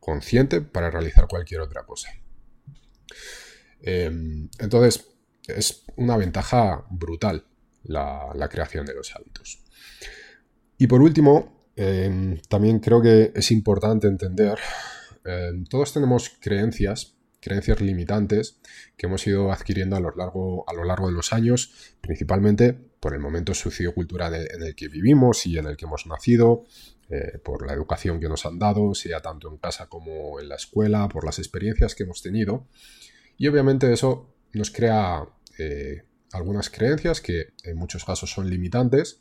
consciente 0.00 0.60
para 0.60 0.90
realizar 0.90 1.28
cualquier 1.28 1.60
otra 1.60 1.84
cosa. 1.84 2.10
Em, 3.82 4.48
entonces, 4.58 5.06
es 5.48 5.84
una 5.96 6.16
ventaja 6.16 6.84
brutal 6.90 7.46
la, 7.84 8.48
creación 8.50 8.86
de 8.86 8.94
los 8.94 9.14
hábitos. 9.14 9.62
Y 10.78 10.86
por 10.86 11.02
último, 11.02 11.70
em, 11.76 12.40
también 12.48 12.78
creo 12.80 13.02
que 13.02 13.32
es 13.34 13.50
importante 13.50 14.06
entender 14.06 14.58
Em, 15.24 15.64
todos 15.64 15.92
tenemos 15.92 16.30
creencias, 16.38 17.16
creencias 17.40 17.80
limitantes 17.80 18.60
que 18.96 19.06
hemos 19.06 19.26
ido 19.26 19.52
adquiriendo 19.52 19.96
a 19.96 20.00
lo 20.00 20.14
largo, 20.14 20.68
a 20.68 20.74
lo 20.74 20.84
largo 20.84 21.08
de 21.08 21.14
los 21.14 21.32
años, 21.32 21.94
principalmente 22.00 22.74
por 22.74 23.14
el 23.14 23.20
momento 23.20 23.54
sociocultural 23.54 24.34
en 24.34 24.62
el 24.62 24.74
que 24.74 24.88
vivimos 24.88 25.46
y 25.46 25.58
en 25.58 25.66
el 25.66 25.76
que 25.76 25.86
hemos 25.86 26.06
nacido, 26.06 26.64
eh, 27.10 27.38
por 27.42 27.66
la 27.66 27.72
educación 27.72 28.20
que 28.20 28.28
nos 28.28 28.46
han 28.46 28.58
dado, 28.58 28.94
sea 28.94 29.20
tanto 29.20 29.50
en 29.50 29.58
casa 29.58 29.88
como 29.88 30.40
en 30.40 30.48
la 30.48 30.56
escuela, 30.56 31.08
por 31.08 31.24
las 31.24 31.38
experiencias 31.38 31.94
que 31.94 32.04
hemos 32.04 32.22
tenido. 32.22 32.66
Y 33.36 33.48
obviamente 33.48 33.92
eso 33.92 34.33
nos 34.54 34.70
crea 34.70 35.26
eh, 35.58 36.02
algunas 36.32 36.70
creencias 36.70 37.20
que 37.20 37.54
en 37.62 37.76
muchos 37.76 38.04
casos 38.04 38.30
son 38.30 38.48
limitantes 38.50 39.20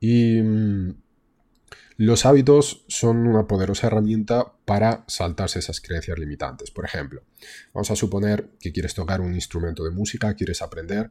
y 0.00 0.40
mm, 0.40 0.94
los 1.98 2.26
hábitos 2.26 2.84
son 2.88 3.26
una 3.26 3.46
poderosa 3.46 3.86
herramienta 3.86 4.52
para 4.64 5.04
saltarse 5.08 5.60
esas 5.60 5.80
creencias 5.80 6.18
limitantes. 6.18 6.70
Por 6.70 6.84
ejemplo, 6.84 7.22
vamos 7.72 7.90
a 7.90 7.96
suponer 7.96 8.50
que 8.60 8.72
quieres 8.72 8.94
tocar 8.94 9.22
un 9.22 9.34
instrumento 9.34 9.82
de 9.84 9.90
música, 9.90 10.34
quieres 10.34 10.60
aprender 10.60 11.10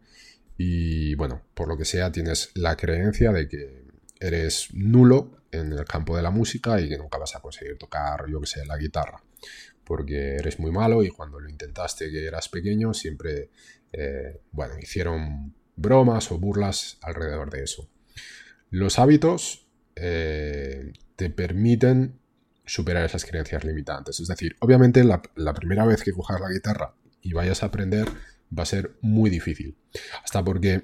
y, 0.58 1.16
bueno, 1.16 1.42
por 1.56 1.68
lo 1.68 1.78
que 1.78 1.86
sea, 1.86 2.12
tienes 2.12 2.52
la 2.54 2.78
creencia 2.78 3.32
de 3.32 3.48
que 3.48 3.84
eres 4.20 4.70
nulo 4.74 5.40
en 5.52 5.74
el 5.74 5.86
campo 5.86 6.16
de 6.16 6.22
la 6.22 6.30
música 6.30 6.80
y 6.80 6.88
que 6.88 6.98
nunca 6.98 7.18
vas 7.18 7.36
a 7.36 7.40
conseguir 7.40 7.78
tocar, 7.78 8.26
yo 8.30 8.40
que 8.40 8.48
sé, 8.48 8.66
la 8.66 8.78
guitarra, 8.78 9.24
porque 9.86 10.36
eres 10.36 10.60
muy 10.60 10.72
malo 10.72 11.04
y 11.04 11.10
cuando 11.10 11.40
lo 11.40 11.50
intentaste 11.50 12.10
que 12.10 12.26
eras 12.26 12.50
pequeño 12.50 12.94
siempre, 12.94 13.50
eh, 13.94 14.42
bueno, 14.52 14.76
hicieron 14.82 15.54
bromas 15.76 16.32
o 16.32 16.40
burlas 16.40 16.98
alrededor 17.02 17.50
de 17.52 17.64
eso. 17.64 17.90
Los 18.70 19.00
hábitos 19.00 19.68
eh, 19.96 20.92
te 21.16 21.30
permiten 21.30 22.20
superar 22.66 23.06
esas 23.06 23.26
creencias 23.26 23.64
limitantes. 23.64 24.20
Es 24.20 24.28
decir, 24.28 24.56
obviamente 24.60 25.04
la, 25.04 25.22
primera 25.54 25.86
vez 25.86 26.04
que 26.04 26.12
cojas 26.12 26.42
la 26.42 26.50
guitarra 26.50 26.96
y 27.22 27.34
vayas 27.34 27.64
a 27.64 27.68
aprender 27.68 28.08
va 28.58 28.64
a 28.64 28.66
ser 28.66 28.98
muy 29.02 29.30
difícil. 29.30 29.78
Hasta 30.24 30.44
porque 30.44 30.82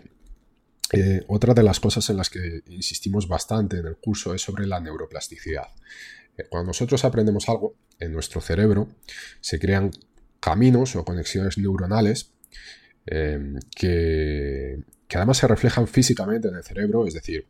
eh, 0.93 1.23
otra 1.27 1.53
de 1.53 1.63
las 1.63 1.79
cosas 1.79 2.09
en 2.09 2.17
las 2.17 2.29
que 2.29 2.61
insistimos 2.67 3.27
bastante 3.27 3.77
en 3.77 3.87
el 3.87 3.97
curso 3.97 4.33
es 4.33 4.41
sobre 4.41 4.67
la 4.67 4.79
neuroplasticidad. 4.79 5.69
Eh, 6.37 6.45
cuando 6.49 6.67
nosotros 6.67 7.03
aprendemos 7.05 7.49
algo, 7.49 7.75
en 7.99 8.11
nuestro 8.11 8.41
cerebro 8.41 8.89
se 9.39 9.59
crean 9.59 9.91
caminos 10.39 10.95
o 10.95 11.05
conexiones 11.05 11.57
neuronales 11.57 12.33
que, 13.05 14.83
que 15.07 15.17
además 15.17 15.37
se 15.37 15.47
reflejan 15.47 15.87
físicamente 15.87 16.47
en 16.47 16.55
el 16.55 16.63
cerebro. 16.63 17.05
Es 17.05 17.13
decir, 17.13 17.47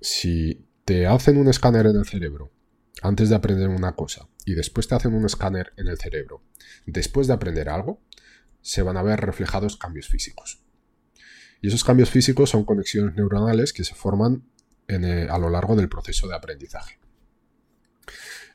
si 0.00 0.66
te 0.84 1.06
hacen 1.06 1.36
un 1.36 1.48
escáner 1.48 1.86
en 1.86 1.96
el 1.96 2.04
cerebro 2.04 2.52
antes 3.02 3.28
de 3.28 3.34
aprender 3.34 3.68
una 3.68 3.94
cosa 3.94 4.28
y 4.44 4.54
después 4.54 4.88
te 4.88 4.94
hacen 4.94 5.14
un 5.14 5.24
escáner 5.24 5.72
en 5.76 5.88
el 5.88 5.98
cerebro 5.98 6.42
después 6.86 7.26
de 7.26 7.34
aprender 7.34 7.68
algo, 7.68 8.00
se 8.60 8.82
van 8.82 8.96
a 8.96 9.02
ver 9.02 9.20
reflejados 9.20 9.76
cambios 9.76 10.08
físicos. 10.08 10.62
Y 11.60 11.68
esos 11.68 11.84
cambios 11.84 12.10
físicos 12.10 12.50
son 12.50 12.64
conexiones 12.64 13.14
neuronales 13.14 13.72
que 13.72 13.84
se 13.84 13.94
forman 13.94 14.44
eh, 14.88 15.26
a 15.30 15.38
lo 15.38 15.48
largo 15.48 15.76
del 15.76 15.88
proceso 15.88 16.26
de 16.28 16.34
aprendizaje. 16.34 16.98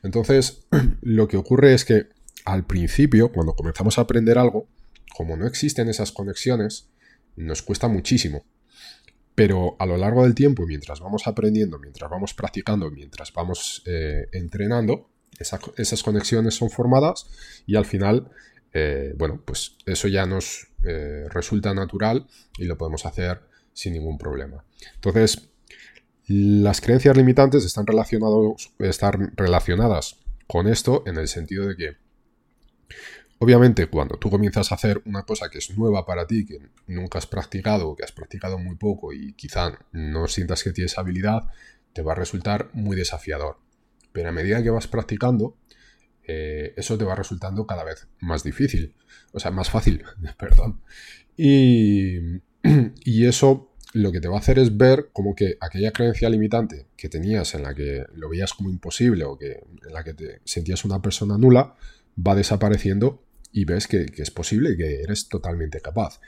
Entonces, 0.02 0.66
lo 1.02 1.28
que 1.28 1.36
ocurre 1.36 1.74
es 1.74 1.84
que 1.84 2.08
al 2.44 2.66
principio, 2.66 3.32
cuando 3.32 3.54
comenzamos 3.54 3.98
a 3.98 4.02
aprender 4.02 4.38
algo, 4.38 4.68
como 5.16 5.36
no 5.36 5.46
existen 5.46 5.88
esas 5.88 6.12
conexiones, 6.12 6.88
nos 7.36 7.62
cuesta 7.62 7.88
muchísimo 7.88 8.44
pero 9.38 9.76
a 9.78 9.86
lo 9.86 9.96
largo 9.96 10.24
del 10.24 10.34
tiempo, 10.34 10.66
mientras 10.66 10.98
vamos 10.98 11.28
aprendiendo, 11.28 11.78
mientras 11.78 12.10
vamos 12.10 12.34
practicando, 12.34 12.90
mientras 12.90 13.32
vamos 13.32 13.84
eh, 13.86 14.26
entrenando, 14.32 15.10
esas 15.38 16.02
conexiones 16.02 16.56
son 16.56 16.70
formadas 16.70 17.28
y 17.64 17.76
al 17.76 17.84
final, 17.84 18.32
eh, 18.72 19.14
bueno, 19.16 19.40
pues 19.44 19.76
eso 19.86 20.08
ya 20.08 20.26
nos 20.26 20.66
eh, 20.82 21.26
resulta 21.30 21.72
natural 21.72 22.26
y 22.58 22.64
lo 22.64 22.76
podemos 22.76 23.06
hacer 23.06 23.42
sin 23.72 23.92
ningún 23.92 24.18
problema. 24.18 24.64
Entonces, 24.96 25.47
las 26.28 26.80
creencias 26.80 27.16
limitantes 27.16 27.64
están, 27.64 27.86
están 28.78 29.32
relacionadas 29.36 30.16
con 30.46 30.68
esto 30.68 31.02
en 31.06 31.16
el 31.16 31.28
sentido 31.28 31.66
de 31.66 31.76
que 31.76 31.96
Obviamente, 33.40 33.86
cuando 33.86 34.16
tú 34.16 34.30
comienzas 34.30 34.72
a 34.72 34.74
hacer 34.74 35.00
una 35.04 35.22
cosa 35.22 35.48
que 35.48 35.58
es 35.58 35.76
nueva 35.78 36.04
para 36.04 36.26
ti, 36.26 36.44
que 36.44 36.58
nunca 36.88 37.18
has 37.18 37.26
practicado, 37.26 37.94
que 37.94 38.02
has 38.02 38.10
practicado 38.10 38.58
muy 38.58 38.74
poco 38.74 39.12
y 39.12 39.32
quizá 39.34 39.78
no 39.92 40.26
sientas 40.26 40.64
que 40.64 40.72
tienes 40.72 40.98
habilidad, 40.98 41.42
te 41.92 42.02
va 42.02 42.12
a 42.12 42.16
resultar 42.16 42.68
muy 42.72 42.96
desafiador. 42.96 43.58
Pero 44.10 44.30
a 44.30 44.32
medida 44.32 44.60
que 44.60 44.70
vas 44.70 44.88
practicando, 44.88 45.56
eh, 46.24 46.74
eso 46.76 46.98
te 46.98 47.04
va 47.04 47.14
resultando 47.14 47.64
cada 47.64 47.84
vez 47.84 48.08
más 48.18 48.42
difícil. 48.42 48.96
O 49.32 49.38
sea, 49.38 49.52
más 49.52 49.70
fácil, 49.70 50.02
perdón. 50.38 50.80
Y, 51.36 52.40
y 53.04 53.26
eso 53.26 53.67
lo 53.94 54.12
que 54.12 54.20
te 54.20 54.28
va 54.28 54.36
a 54.36 54.40
hacer 54.40 54.58
es 54.58 54.76
ver 54.76 55.08
como 55.12 55.34
que 55.34 55.56
aquella 55.60 55.92
creencia 55.92 56.28
limitante 56.28 56.86
que 56.96 57.08
tenías 57.08 57.54
en 57.54 57.62
la 57.62 57.74
que 57.74 58.04
lo 58.14 58.28
veías 58.28 58.52
como 58.52 58.70
imposible 58.70 59.24
o 59.24 59.38
que 59.38 59.52
en 59.86 59.92
la 59.92 60.04
que 60.04 60.14
te 60.14 60.40
sentías 60.44 60.84
una 60.84 61.00
persona 61.00 61.38
nula, 61.38 61.74
va 62.26 62.34
desapareciendo 62.34 63.22
y 63.52 63.64
ves 63.64 63.86
que, 63.86 64.06
es 64.16 64.30
posible 64.30 64.76
que 64.76 65.02
eres 65.02 65.28
totalmente 65.28 65.80
capaz. 65.80 66.20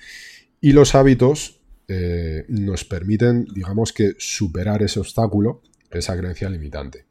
Y 0.60 0.72
los 0.72 0.94
hábitos 0.94 1.60
eh, 1.88 2.44
nos 2.48 2.84
permiten, 2.84 3.46
digamos 3.52 3.92
que, 3.92 4.14
superar 4.18 4.82
ese 4.82 5.00
obstáculo, 5.00 5.62
esa 5.90 6.16
creencia 6.16 6.48
limitante. 6.48 7.04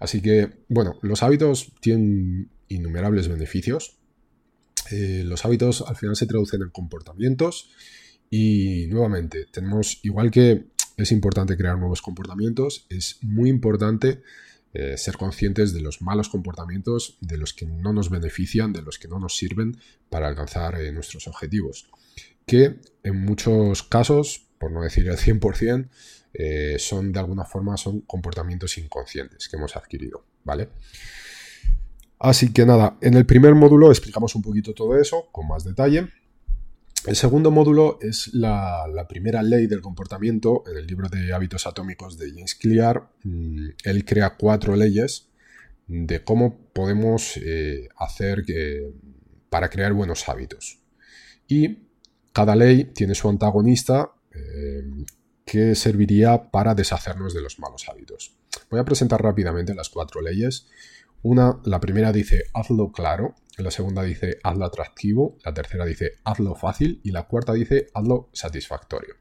Así 0.00 0.20
que, 0.20 0.64
bueno, 0.68 0.98
los 1.02 1.22
hábitos 1.22 1.72
tienen 1.80 2.50
innumerables 2.68 3.28
beneficios. 3.28 3.98
Eh, 4.90 5.22
los 5.24 5.44
hábitos 5.44 5.84
al 5.86 5.96
final 5.96 6.16
se 6.16 6.26
traducen 6.26 6.62
en 6.62 6.70
comportamientos 6.70 7.70
y 8.30 8.86
nuevamente 8.88 9.46
tenemos, 9.50 10.00
igual 10.02 10.30
que 10.30 10.66
es 10.96 11.12
importante 11.12 11.56
crear 11.56 11.78
nuevos 11.78 12.02
comportamientos, 12.02 12.86
es 12.88 13.18
muy 13.22 13.50
importante 13.50 14.22
eh, 14.72 14.96
ser 14.98 15.16
conscientes 15.16 15.72
de 15.72 15.80
los 15.80 16.02
malos 16.02 16.28
comportamientos, 16.28 17.16
de 17.20 17.38
los 17.38 17.52
que 17.52 17.66
no 17.66 17.92
nos 17.92 18.10
benefician, 18.10 18.72
de 18.72 18.82
los 18.82 18.98
que 18.98 19.08
no 19.08 19.18
nos 19.18 19.36
sirven 19.36 19.76
para 20.10 20.28
alcanzar 20.28 20.80
eh, 20.80 20.92
nuestros 20.92 21.26
objetivos. 21.28 21.88
Que 22.46 22.76
en 23.02 23.24
muchos 23.24 23.82
casos, 23.82 24.46
por 24.58 24.70
no 24.70 24.82
decir 24.82 25.08
el 25.08 25.16
100%, 25.16 25.88
eh, 26.34 26.76
son 26.78 27.12
de 27.12 27.18
alguna 27.18 27.44
forma 27.44 27.78
son 27.78 28.02
comportamientos 28.02 28.76
inconscientes 28.76 29.48
que 29.48 29.56
hemos 29.56 29.76
adquirido, 29.76 30.24
¿vale? 30.44 30.68
Así 32.18 32.52
que 32.52 32.66
nada, 32.66 32.98
en 33.00 33.14
el 33.14 33.24
primer 33.24 33.54
módulo 33.54 33.90
explicamos 33.90 34.34
un 34.34 34.42
poquito 34.42 34.74
todo 34.74 34.98
eso 34.98 35.28
con 35.32 35.48
más 35.48 35.64
detalle. 35.64 36.08
El 37.06 37.14
segundo 37.14 37.52
módulo 37.52 37.98
es 38.02 38.34
la, 38.34 39.06
primera 39.08 39.40
ley 39.40 39.68
del 39.68 39.80
comportamiento. 39.80 40.64
En 40.66 40.76
el 40.76 40.86
libro 40.88 41.08
de 41.08 41.32
hábitos 41.32 41.64
atómicos 41.66 42.18
de 42.18 42.30
James 42.30 42.56
Clear, 42.56 43.08
mm, 43.22 43.68
él 43.84 44.04
crea 44.04 44.36
cuatro 44.36 44.74
leyes 44.74 45.28
de 45.86 46.24
cómo 46.24 46.58
podemos 46.72 47.36
eh, 47.36 47.88
hacer 47.96 48.44
para 49.48 49.70
crear 49.70 49.92
buenos 49.92 50.28
hábitos. 50.28 50.80
Y 51.46 51.78
cada 52.32 52.56
ley 52.56 52.86
tiene 52.86 53.14
su 53.14 53.28
antagonista 53.28 54.10
eh, 54.34 54.82
que 55.44 55.76
serviría 55.76 56.50
para 56.50 56.74
deshacernos 56.74 57.32
de 57.34 57.40
los 57.40 57.60
malos 57.60 57.88
hábitos. 57.88 58.36
Voy 58.68 58.80
a 58.80 58.84
presentar 58.84 59.22
rápidamente 59.22 59.74
las 59.74 59.90
cuatro 59.90 60.20
leyes. 60.20 60.66
Una, 61.22 61.60
la 61.64 61.80
primera 61.80 62.12
dice 62.12 62.44
hazlo 62.54 62.92
claro, 62.92 63.34
la 63.58 63.70
segunda 63.70 64.02
dice 64.02 64.38
hazlo 64.42 64.64
atractivo, 64.64 65.38
la 65.44 65.54
tercera 65.54 65.84
dice 65.84 66.12
hazlo 66.24 66.54
fácil 66.54 67.00
y 67.02 67.10
la 67.10 67.24
cuarta 67.24 67.52
dice 67.52 67.88
hazlo 67.94 68.30
satisfactorio. 68.32 69.14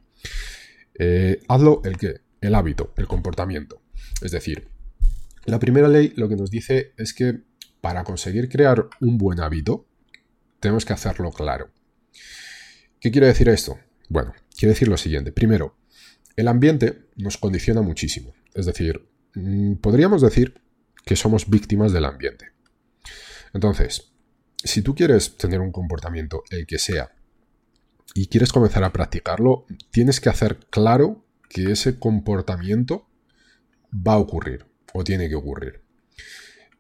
Eh, 0.98 1.40
hazlo 1.48 1.82
el 1.84 1.98
qué? 1.98 2.22
El 2.42 2.56
hábito, 2.56 2.94
el 2.98 3.08
comportamiento. 3.08 3.82
Es 4.22 4.32
decir, 4.32 4.68
la 5.46 5.60
primera 5.60 5.88
ley 5.88 6.14
lo 6.16 6.28
que 6.30 6.36
nos 6.36 6.50
dice 6.52 6.94
es 6.98 7.14
que 7.14 7.42
para 7.82 8.04
conseguir 8.04 8.50
crear 8.50 8.88
un 9.02 9.18
buen 9.18 9.40
hábito, 9.40 9.88
tenemos 10.60 10.86
que 10.86 10.94
hacerlo 10.94 11.32
claro. 11.32 11.70
¿Qué 13.00 13.12
quiere 13.12 13.28
decir 13.28 13.50
esto? 13.50 13.78
Bueno, 14.10 14.34
quiere 14.58 14.74
decir 14.74 14.88
lo 14.88 14.98
siguiente. 14.98 15.32
Primero, 15.32 15.78
el 16.36 16.48
ambiente 16.48 17.06
nos 17.16 17.38
condiciona 17.38 17.82
muchísimo. 17.82 18.34
Es 18.54 18.66
decir, 18.66 19.08
mm, 19.36 19.75
podríamos 19.75 20.22
decir 20.22 20.62
que 21.05 21.15
somos 21.15 21.50
víctimas 21.50 21.93
del 21.93 22.05
ambiente. 22.05 22.51
Entonces, 23.53 24.12
si 24.63 24.81
tú 24.81 24.95
quieres 24.95 25.38
tener 25.38 25.62
un 25.62 25.71
comportamiento, 25.71 26.43
el 26.50 26.65
que 26.65 26.79
sea, 26.79 27.15
y 28.13 28.27
quieres 28.27 28.51
comenzar 28.51 28.83
a 28.83 28.91
practicarlo, 28.91 29.65
tienes 29.91 30.19
que 30.19 30.29
hacer 30.29 30.57
claro 30.69 31.25
que 31.50 31.71
ese 31.71 32.00
comportamiento 32.00 33.07
va 33.93 34.13
a 34.13 34.17
ocurrir 34.17 34.65
o 34.93 35.03
tiene 35.03 35.29
que 35.29 35.35
ocurrir. 35.35 35.81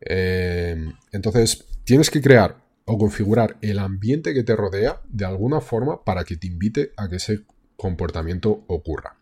Eh, 0.01 0.91
entonces, 1.11 1.65
tienes 1.83 2.09
que 2.09 2.21
crear 2.21 2.63
o 2.85 2.97
configurar 2.97 3.57
el 3.61 3.79
ambiente 3.79 4.33
que 4.33 4.43
te 4.43 4.55
rodea 4.55 5.01
de 5.07 5.25
alguna 5.25 5.61
forma 5.61 6.03
para 6.03 6.23
que 6.23 6.37
te 6.37 6.47
invite 6.47 6.91
a 6.97 7.09
que 7.09 7.17
ese 7.17 7.45
comportamiento 7.75 8.63
ocurra. 8.67 9.17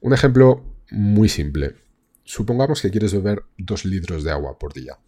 Un 0.00 0.14
ejemplo 0.14 0.64
muy 0.90 1.28
simple. 1.28 1.74
Supongamos 2.24 2.82
que 2.82 2.90
quieres 2.90 3.12
beber 3.12 3.44
dos 3.58 3.84
litros 3.84 4.24
de 4.24 4.30
agua 4.30 4.58
por 4.58 4.72
día 4.72 4.98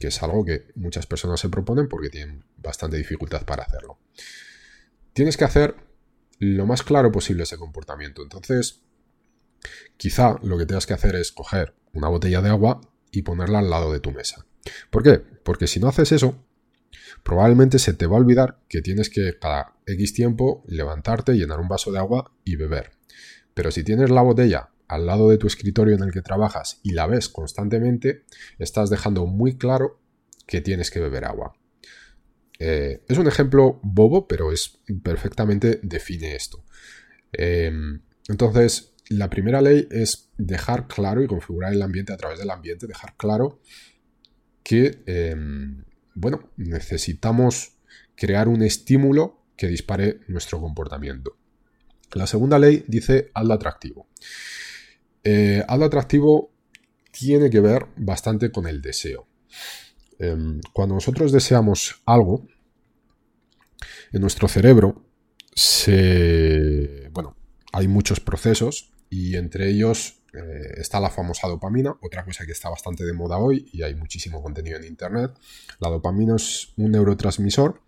que 0.00 0.08
es 0.08 0.22
algo 0.22 0.44
que 0.44 0.66
muchas 0.74 1.06
personas 1.06 1.38
se 1.38 1.50
proponen 1.50 1.86
porque 1.86 2.08
tienen 2.08 2.42
bastante 2.56 2.96
dificultad 2.96 3.44
para 3.44 3.64
hacerlo. 3.64 3.98
Tienes 5.12 5.36
que 5.36 5.44
hacer 5.44 5.76
lo 6.38 6.64
más 6.66 6.82
claro 6.82 7.12
posible 7.12 7.42
ese 7.42 7.58
comportamiento. 7.58 8.22
Entonces, 8.22 8.80
quizá 9.98 10.36
lo 10.42 10.56
que 10.56 10.64
tengas 10.64 10.86
que 10.86 10.94
hacer 10.94 11.16
es 11.16 11.30
coger 11.32 11.74
una 11.92 12.08
botella 12.08 12.40
de 12.40 12.48
agua 12.48 12.80
y 13.12 13.22
ponerla 13.22 13.58
al 13.58 13.68
lado 13.68 13.92
de 13.92 14.00
tu 14.00 14.10
mesa. 14.10 14.46
¿Por 14.88 15.02
qué? 15.02 15.18
Porque 15.18 15.66
si 15.66 15.80
no 15.80 15.88
haces 15.88 16.12
eso, 16.12 16.42
probablemente 17.22 17.78
se 17.78 17.92
te 17.92 18.06
va 18.06 18.16
a 18.16 18.20
olvidar 18.20 18.58
que 18.68 18.80
tienes 18.80 19.10
que 19.10 19.38
cada 19.38 19.76
X 19.86 20.14
tiempo 20.14 20.64
levantarte, 20.66 21.34
llenar 21.34 21.60
un 21.60 21.68
vaso 21.68 21.92
de 21.92 21.98
agua 21.98 22.32
y 22.42 22.56
beber. 22.56 22.92
Pero 23.52 23.70
si 23.70 23.84
tienes 23.84 24.08
la 24.08 24.22
botella 24.22 24.69
al 24.90 25.06
lado 25.06 25.30
de 25.30 25.38
tu 25.38 25.46
escritorio 25.46 25.94
en 25.94 26.02
el 26.02 26.12
que 26.12 26.20
trabajas 26.20 26.80
y 26.82 26.92
la 26.92 27.06
ves 27.06 27.28
constantemente, 27.28 28.24
estás 28.58 28.90
dejando 28.90 29.24
muy 29.24 29.56
claro 29.56 30.00
que 30.46 30.60
tienes 30.60 30.90
que 30.90 30.98
beber 30.98 31.24
agua. 31.24 31.54
Eh, 32.58 33.00
es 33.08 33.16
un 33.16 33.28
ejemplo 33.28 33.78
bobo, 33.84 34.26
pero 34.26 34.52
es 34.52 34.80
perfectamente 35.02 35.78
define 35.84 36.34
esto. 36.34 36.64
Em, 37.32 38.02
entonces, 38.28 38.92
la 39.08 39.30
primera 39.30 39.60
ley 39.60 39.86
es 39.92 40.28
dejar 40.36 40.88
claro 40.88 41.22
y 41.22 41.28
configurar 41.28 41.72
el 41.72 41.82
ambiente 41.82 42.12
a 42.12 42.16
través 42.16 42.40
del 42.40 42.50
ambiente, 42.50 42.88
dejar 42.88 43.16
claro 43.16 43.60
que, 44.64 45.02
em, 45.06 45.84
bueno, 46.14 46.50
necesitamos 46.56 47.76
crear 48.16 48.48
un 48.48 48.62
estímulo 48.62 49.44
que 49.56 49.68
dispare 49.68 50.20
nuestro 50.26 50.60
comportamiento. 50.60 51.36
La 52.12 52.26
segunda 52.26 52.58
ley 52.58 52.84
dice 52.88 53.30
hazlo 53.34 53.54
atractivo. 53.54 54.08
Eh, 55.22 55.62
algo 55.68 55.84
atractivo 55.84 56.52
tiene 57.10 57.50
que 57.50 57.60
ver 57.60 57.86
bastante 57.96 58.50
con 58.50 58.66
el 58.66 58.80
deseo. 58.80 59.26
Em, 60.18 60.60
cuando 60.72 60.94
nosotros 60.94 61.32
deseamos 61.32 62.02
algo, 62.06 62.46
en 64.12 64.20
nuestro 64.20 64.48
cerebro 64.48 65.04
se, 65.54 67.08
bueno, 67.12 67.36
hay 67.72 67.88
muchos 67.88 68.20
procesos 68.20 68.92
y 69.08 69.36
entre 69.36 69.68
ellos 69.68 70.22
eh, 70.32 70.74
está 70.76 71.00
la 71.00 71.10
famosa 71.10 71.48
dopamina, 71.48 71.96
otra 72.02 72.24
cosa 72.24 72.46
que 72.46 72.52
está 72.52 72.68
bastante 72.68 73.04
de 73.04 73.12
moda 73.12 73.38
hoy 73.38 73.68
y 73.72 73.82
hay 73.82 73.94
muchísimo 73.94 74.42
contenido 74.42 74.78
en 74.78 74.84
internet. 74.84 75.32
La 75.80 75.88
dopamina 75.88 76.36
es 76.36 76.72
un 76.76 76.92
neurotransmisor 76.92 77.82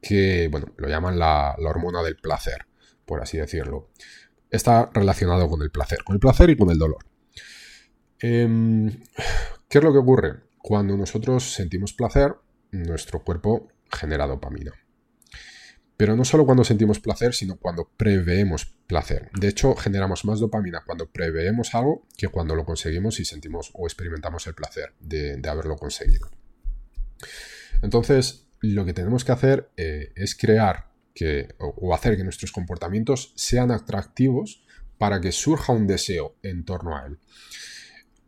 que, 0.00 0.48
bueno, 0.50 0.72
lo 0.76 0.88
llaman 0.88 1.18
la 1.18 1.56
hormona 1.58 2.02
del 2.02 2.16
placer, 2.16 2.66
por 3.04 3.22
así 3.22 3.38
decirlo 3.38 3.90
está 4.54 4.90
relacionado 4.92 5.48
con 5.48 5.62
el 5.62 5.70
placer, 5.70 5.98
con 6.04 6.14
el 6.14 6.20
placer 6.20 6.50
y 6.50 6.56
con 6.56 6.70
el 6.70 6.78
dolor. 6.78 7.04
Em, 8.20 8.90
¿Qué 9.68 9.78
es 9.78 9.84
lo 9.84 9.92
que 9.92 9.98
ocurre? 9.98 10.44
Cuando 10.58 10.96
nosotros 10.96 11.52
sentimos 11.52 11.92
placer, 11.92 12.34
nuestro 12.70 13.22
cuerpo 13.22 13.68
genera 13.90 14.26
dopamina. 14.26 14.72
Pero 15.96 16.16
no 16.16 16.24
solo 16.24 16.44
cuando 16.44 16.64
sentimos 16.64 16.98
placer, 16.98 17.34
sino 17.34 17.56
cuando 17.56 17.90
preveemos 17.96 18.66
placer. 18.86 19.30
De 19.38 19.48
hecho, 19.48 19.74
generamos 19.76 20.24
más 20.24 20.40
dopamina 20.40 20.82
cuando 20.84 21.10
preveemos 21.10 21.74
algo 21.74 22.06
que 22.16 22.28
cuando 22.28 22.56
lo 22.56 22.64
conseguimos 22.64 23.20
y 23.20 23.24
sentimos 23.24 23.70
o 23.74 23.86
experimentamos 23.86 24.46
el 24.46 24.54
placer 24.54 24.94
de, 24.98 25.40
haberlo 25.48 25.76
conseguido. 25.76 26.28
Entonces, 27.82 28.48
lo 28.60 28.84
que 28.84 28.92
tenemos 28.92 29.24
que 29.24 29.32
hacer 29.32 29.70
eh, 29.76 30.12
es 30.16 30.34
crear 30.34 30.93
que, 31.14 31.54
o 31.58 31.94
hacer 31.94 32.16
que 32.16 32.24
nuestros 32.24 32.52
comportamientos 32.52 33.32
sean 33.36 33.70
atractivos 33.70 34.64
para 34.98 35.20
que 35.20 35.32
surja 35.32 35.72
un 35.72 35.86
deseo 35.86 36.36
en 36.42 36.64
torno 36.64 36.96
a 36.96 37.06
él. 37.06 37.18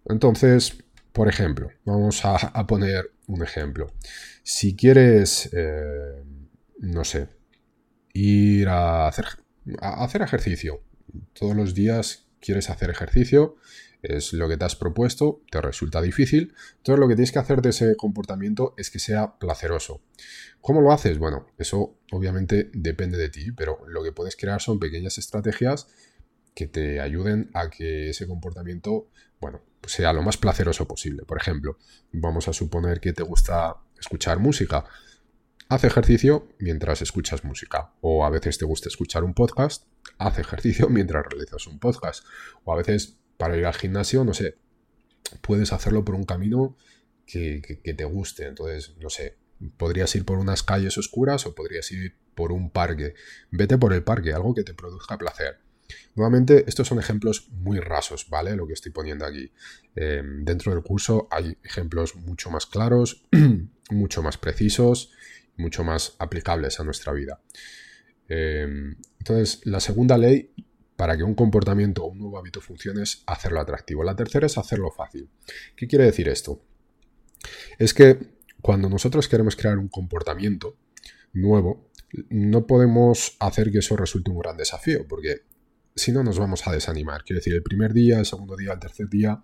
Entonces, 0.09 0.79
por 1.13 1.29
ejemplo, 1.29 1.71
vamos 1.85 2.25
a, 2.25 2.67
poner 2.67 3.11
un 3.27 3.43
ejemplo. 3.43 3.93
Si 4.43 4.77
quieres, 4.77 5.51
eh, 5.53 6.23
no 6.79 7.05
sé, 7.05 7.29
ir 8.13 8.69
a 8.69 9.09
hacer, 9.09 9.25
a 9.81 10.05
hacer 10.05 10.23
ejercicio, 10.23 10.83
todos 11.33 11.57
los 11.57 11.75
días 11.75 12.29
quieres 12.41 12.71
hacer 12.71 12.91
ejercicio, 12.91 13.57
es 14.09 14.33
lo 14.33 14.49
que 14.49 14.57
te 14.57 14.65
has 14.65 14.77
propuesto, 14.77 15.43
te 15.51 15.61
resulta 15.61 16.01
difícil, 16.01 16.55
entonces 16.79 17.01
lo 17.01 17.09
que 17.09 17.15
tienes 17.15 17.33
que 17.33 17.39
hacer 17.39 17.63
de 17.63 17.71
ese 17.71 17.97
comportamiento 17.97 18.75
es 18.77 18.91
que 18.91 18.99
sea 18.99 19.39
placeroso. 19.39 20.01
¿Cómo 20.61 20.81
lo 20.81 20.93
haces? 20.93 21.19
Bueno, 21.19 21.47
eso 21.59 21.99
obviamente 22.13 22.71
depende 22.73 23.19
de 23.19 23.29
ti, 23.29 23.53
pero 23.53 23.79
lo 23.89 24.03
que 24.03 24.13
puedes 24.13 24.37
crear 24.37 24.61
son 24.61 24.79
pequeñas 24.79 25.19
estrategias 25.19 25.89
que 26.55 26.67
te 26.67 27.01
ayuden 27.01 27.51
a 27.53 27.69
que 27.69 28.11
ese 28.11 28.27
comportamiento, 28.27 29.11
bueno, 29.41 29.63
sea 29.87 30.13
lo 30.13 30.23
más 30.23 30.37
placeroso 30.37 30.89
posible. 30.89 31.25
Por 31.25 31.39
ejemplo, 31.39 31.79
vamos 32.13 32.49
a 32.49 32.53
suponer 32.53 33.01
que 33.01 33.13
te 33.13 33.23
gusta 33.23 33.77
escuchar 33.99 34.39
música. 34.39 34.85
Haz 35.69 35.85
ejercicio 35.85 36.49
mientras 36.59 37.03
escuchas 37.03 37.45
música. 37.45 37.93
O 38.01 38.25
a 38.25 38.31
veces 38.31 38.59
te 38.59 38.65
gusta 38.65 38.89
escuchar 38.89 39.25
un 39.25 39.35
podcast. 39.35 39.85
Haz 40.19 40.39
ejercicio 40.39 40.89
mientras 40.91 41.27
realizas 41.27 41.67
un 41.67 41.79
podcast. 41.79 42.25
O 42.65 42.73
a 42.73 42.77
veces 42.77 43.19
para 43.37 43.57
ir 43.57 43.67
al 43.67 43.75
gimnasio, 43.75 44.25
no 44.25 44.35
sé, 44.35 44.57
puedes 45.41 45.73
hacerlo 45.73 46.05
por 46.05 46.15
un 46.15 46.25
camino 46.25 46.77
que, 47.27 47.61
te 47.97 48.05
guste. 48.05 48.47
Entonces, 48.47 48.97
no 48.99 49.11
sé, 49.11 49.37
podrías 49.77 50.15
ir 50.15 50.25
por 50.25 50.39
unas 50.39 50.63
calles 50.63 50.97
oscuras 50.99 51.47
o 51.47 51.55
podrías 51.55 51.91
ir 51.93 52.15
por 52.35 52.53
un 52.53 52.71
parque. 52.71 53.15
Vete 53.51 53.79
por 53.79 53.93
el 53.93 54.03
parque, 54.03 54.33
algo 54.33 54.55
que 54.55 54.63
te 54.63 54.75
produzca 54.75 55.19
placer. 55.19 55.59
Nuevamente, 56.15 56.65
estos 56.67 56.89
son 56.89 56.99
ejemplos 56.99 57.49
muy 57.51 57.79
rasos, 57.79 58.29
¿vale? 58.29 58.57
Lo 58.57 58.67
que 58.67 58.73
estoy 58.73 58.93
poniendo 58.93 59.25
aquí. 59.25 59.53
Eh, 59.95 60.23
dentro 60.41 60.73
del 60.73 60.83
curso 60.83 61.29
hay 61.31 61.57
ejemplos 61.63 62.17
mucho 62.17 62.51
más 62.51 62.67
claros, 62.67 63.27
mucho 63.91 64.23
más 64.23 64.37
precisos, 64.37 65.13
mucho 65.57 65.85
más 65.85 66.17
aplicables 66.19 66.81
a 66.81 66.85
nuestra 66.85 67.13
vida. 67.13 67.41
Eh, 68.29 68.67
entonces, 69.19 69.61
la 69.65 69.81
segunda 69.81 70.19
ley 70.19 70.53
para 70.97 71.17
que 71.17 71.23
un 71.23 71.35
comportamiento 71.35 72.05
o 72.05 72.09
un 72.09 72.19
nuevo 72.19 72.39
hábito 72.39 72.61
funcione 72.61 73.03
es 73.03 73.23
hacerlo 73.27 73.61
atractivo. 73.61 74.03
La 74.03 74.17
tercera 74.17 74.47
es 74.47 74.59
hacerlo 74.59 74.91
fácil. 74.91 75.29
¿Qué 75.77 75.87
quiere 75.87 76.05
decir 76.05 76.29
esto? 76.29 76.63
Es 77.79 77.95
que 77.95 78.19
cuando 78.63 78.89
nosotros 78.89 79.29
queremos 79.29 79.57
crear 79.57 79.79
un 79.79 79.89
comportamiento 79.89 80.77
nuevo, 81.33 81.91
no 82.31 82.67
podemos 82.67 83.37
hacer 83.41 83.71
que 83.71 83.79
eso 83.79 83.97
resulte 83.97 84.31
un 84.31 84.39
gran 84.39 84.57
desafío, 84.57 85.07
porque 85.07 85.43
si 85.95 86.13
no 86.13 86.23
nos 86.23 86.39
vamos 86.39 86.67
a 86.67 86.73
desanimar. 86.73 87.25
Quiere 87.25 87.41
decir, 87.41 87.55
el 87.55 87.63
primer 87.63 87.93
día, 87.93 88.19
el 88.19 88.27
segundo 88.27 88.57
día, 88.57 88.73
el 88.73 88.79
tercer 88.79 89.09
día, 89.09 89.43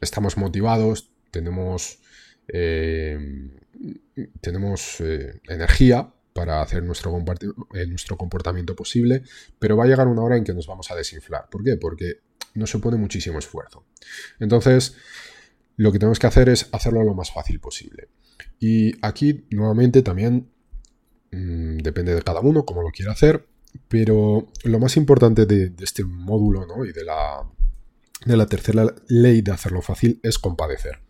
estamos 0.00 0.36
motivados, 0.36 1.12
tenemos, 1.30 2.00
eh, 2.48 3.18
tenemos 4.40 5.00
eh, 5.00 5.40
energía 5.48 6.12
para 6.32 6.62
hacer 6.62 6.82
nuestro, 6.82 7.16
eh, 7.74 7.86
nuestro 7.86 8.16
comportamiento 8.16 8.74
posible, 8.74 9.22
pero 9.58 9.76
va 9.76 9.84
a 9.84 9.86
llegar 9.86 10.08
una 10.08 10.22
hora 10.22 10.36
en 10.36 10.44
que 10.44 10.54
nos 10.54 10.66
vamos 10.66 10.90
a 10.90 10.96
desinflar. 10.96 11.48
¿Por 11.50 11.62
qué? 11.62 11.76
Porque 11.76 12.20
nos 12.54 12.70
supone 12.70 12.96
muchísimo 12.96 13.38
esfuerzo. 13.38 13.84
Entonces, 14.40 14.96
lo 15.76 15.92
que 15.92 15.98
tenemos 15.98 16.18
que 16.18 16.26
hacer 16.26 16.48
es 16.48 16.68
hacerlo 16.72 17.02
lo 17.02 17.14
más 17.14 17.32
fácil 17.32 17.60
posible. 17.60 18.08
Y 18.58 18.92
aquí, 19.04 19.46
nuevamente, 19.50 20.02
también 20.02 20.50
mm, 21.30 21.78
depende 21.78 22.14
de 22.14 22.22
cada 22.22 22.40
uno 22.40 22.64
cómo 22.64 22.82
lo 22.82 22.90
quiera 22.90 23.12
hacer, 23.12 23.46
pero 23.88 24.48
lo 24.64 24.78
más 24.78 24.96
importante 24.96 25.46
de, 25.46 25.72
este 25.80 26.04
módulo 26.04 26.66
¿no? 26.66 26.84
y 26.84 26.92
de 26.92 27.04
la 27.04 28.46
tercera 28.46 28.94
ley 29.08 29.40
de 29.40 29.52
hacerlo 29.52 29.82
fácil 29.82 30.20
es 30.22 30.38
compadecer. 30.38 31.00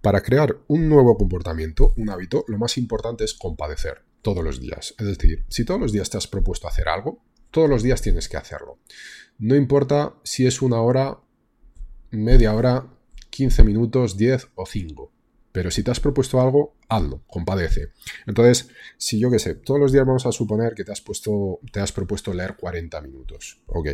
Para 0.00 0.22
crear 0.22 0.58
un 0.68 0.88
nuevo 0.88 1.16
comportamiento, 1.16 1.92
un 1.96 2.10
hábito, 2.10 2.44
lo 2.48 2.58
más 2.58 2.76
importante 2.76 3.24
es 3.24 3.34
compadecer 3.34 4.02
todos 4.22 4.42
los 4.42 4.60
días. 4.60 4.94
Es 4.98 5.06
decir, 5.06 5.44
si 5.48 5.64
todos 5.64 5.80
los 5.80 5.92
días 5.92 6.08
te 6.08 6.16
has 6.16 6.26
propuesto 6.26 6.68
hacer 6.68 6.88
algo, 6.88 7.22
todos 7.50 7.68
los 7.68 7.82
días 7.82 8.00
tienes 8.00 8.28
que 8.28 8.36
hacerlo. 8.36 8.78
No 9.38 9.54
importa 9.54 10.14
si 10.24 10.46
es 10.46 10.62
una 10.62 10.80
hora, 10.80 11.20
media 12.10 12.54
hora, 12.54 12.86
15 13.30 13.64
minutos, 13.64 14.16
10 14.16 14.48
o 14.54 14.66
5. 14.66 15.12
Pero 15.52 15.70
si 15.70 15.82
te 15.82 15.90
has 15.90 16.00
propuesto 16.00 16.40
algo, 16.40 16.76
hazlo, 16.88 17.22
compadece. 17.26 17.88
Entonces, 18.26 18.68
si 18.96 19.18
yo 19.18 19.30
qué 19.30 19.38
sé, 19.38 19.54
todos 19.54 19.78
los 19.78 19.92
días 19.92 20.06
vamos 20.06 20.24
a 20.24 20.32
suponer 20.32 20.74
que 20.74 20.84
te 20.84 20.92
has, 20.92 21.02
puesto, 21.02 21.60
te 21.70 21.80
has 21.80 21.92
propuesto 21.92 22.32
leer 22.32 22.56
40 22.56 23.00
minutos. 23.02 23.60
Ok. 23.66 23.88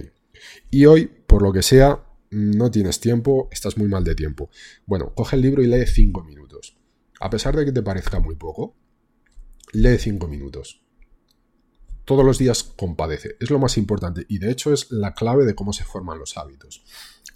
Y 0.71 0.87
hoy, 0.87 1.07
por 1.27 1.43
lo 1.43 1.53
que 1.53 1.63
sea, 1.63 2.05
no 2.31 2.71
tienes 2.71 3.01
tiempo, 3.01 3.49
estás 3.51 3.77
muy 3.77 3.89
mal 3.89 4.05
de 4.05 4.15
tiempo. 4.15 4.51
Bueno, 4.87 5.13
coge 5.15 5.35
el 5.35 5.43
libro 5.43 5.63
y 5.63 5.67
lee 5.67 5.87
5 5.87 6.23
minutos. 6.23 6.77
A 7.21 7.29
pesar 7.29 7.57
de 7.57 7.65
que 7.65 7.73
te 7.73 7.83
parezca 7.83 8.21
muy 8.21 8.37
poco, 8.37 8.77
lee 9.73 9.99
5 9.99 10.29
minutos. 10.29 10.83
Todos 12.05 12.25
los 12.25 12.39
días 12.39 12.63
compadece. 12.63 13.37
Es 13.39 13.51
lo 13.51 13.59
más 13.59 13.77
importante 13.77 14.25
y 14.29 14.39
de 14.39 14.51
hecho 14.51 14.73
es 14.73 14.91
la 14.91 15.15
clave 15.15 15.45
de 15.45 15.55
cómo 15.55 15.73
se 15.73 15.85
forman 15.85 16.19
los 16.19 16.39
hábitos. 16.39 16.83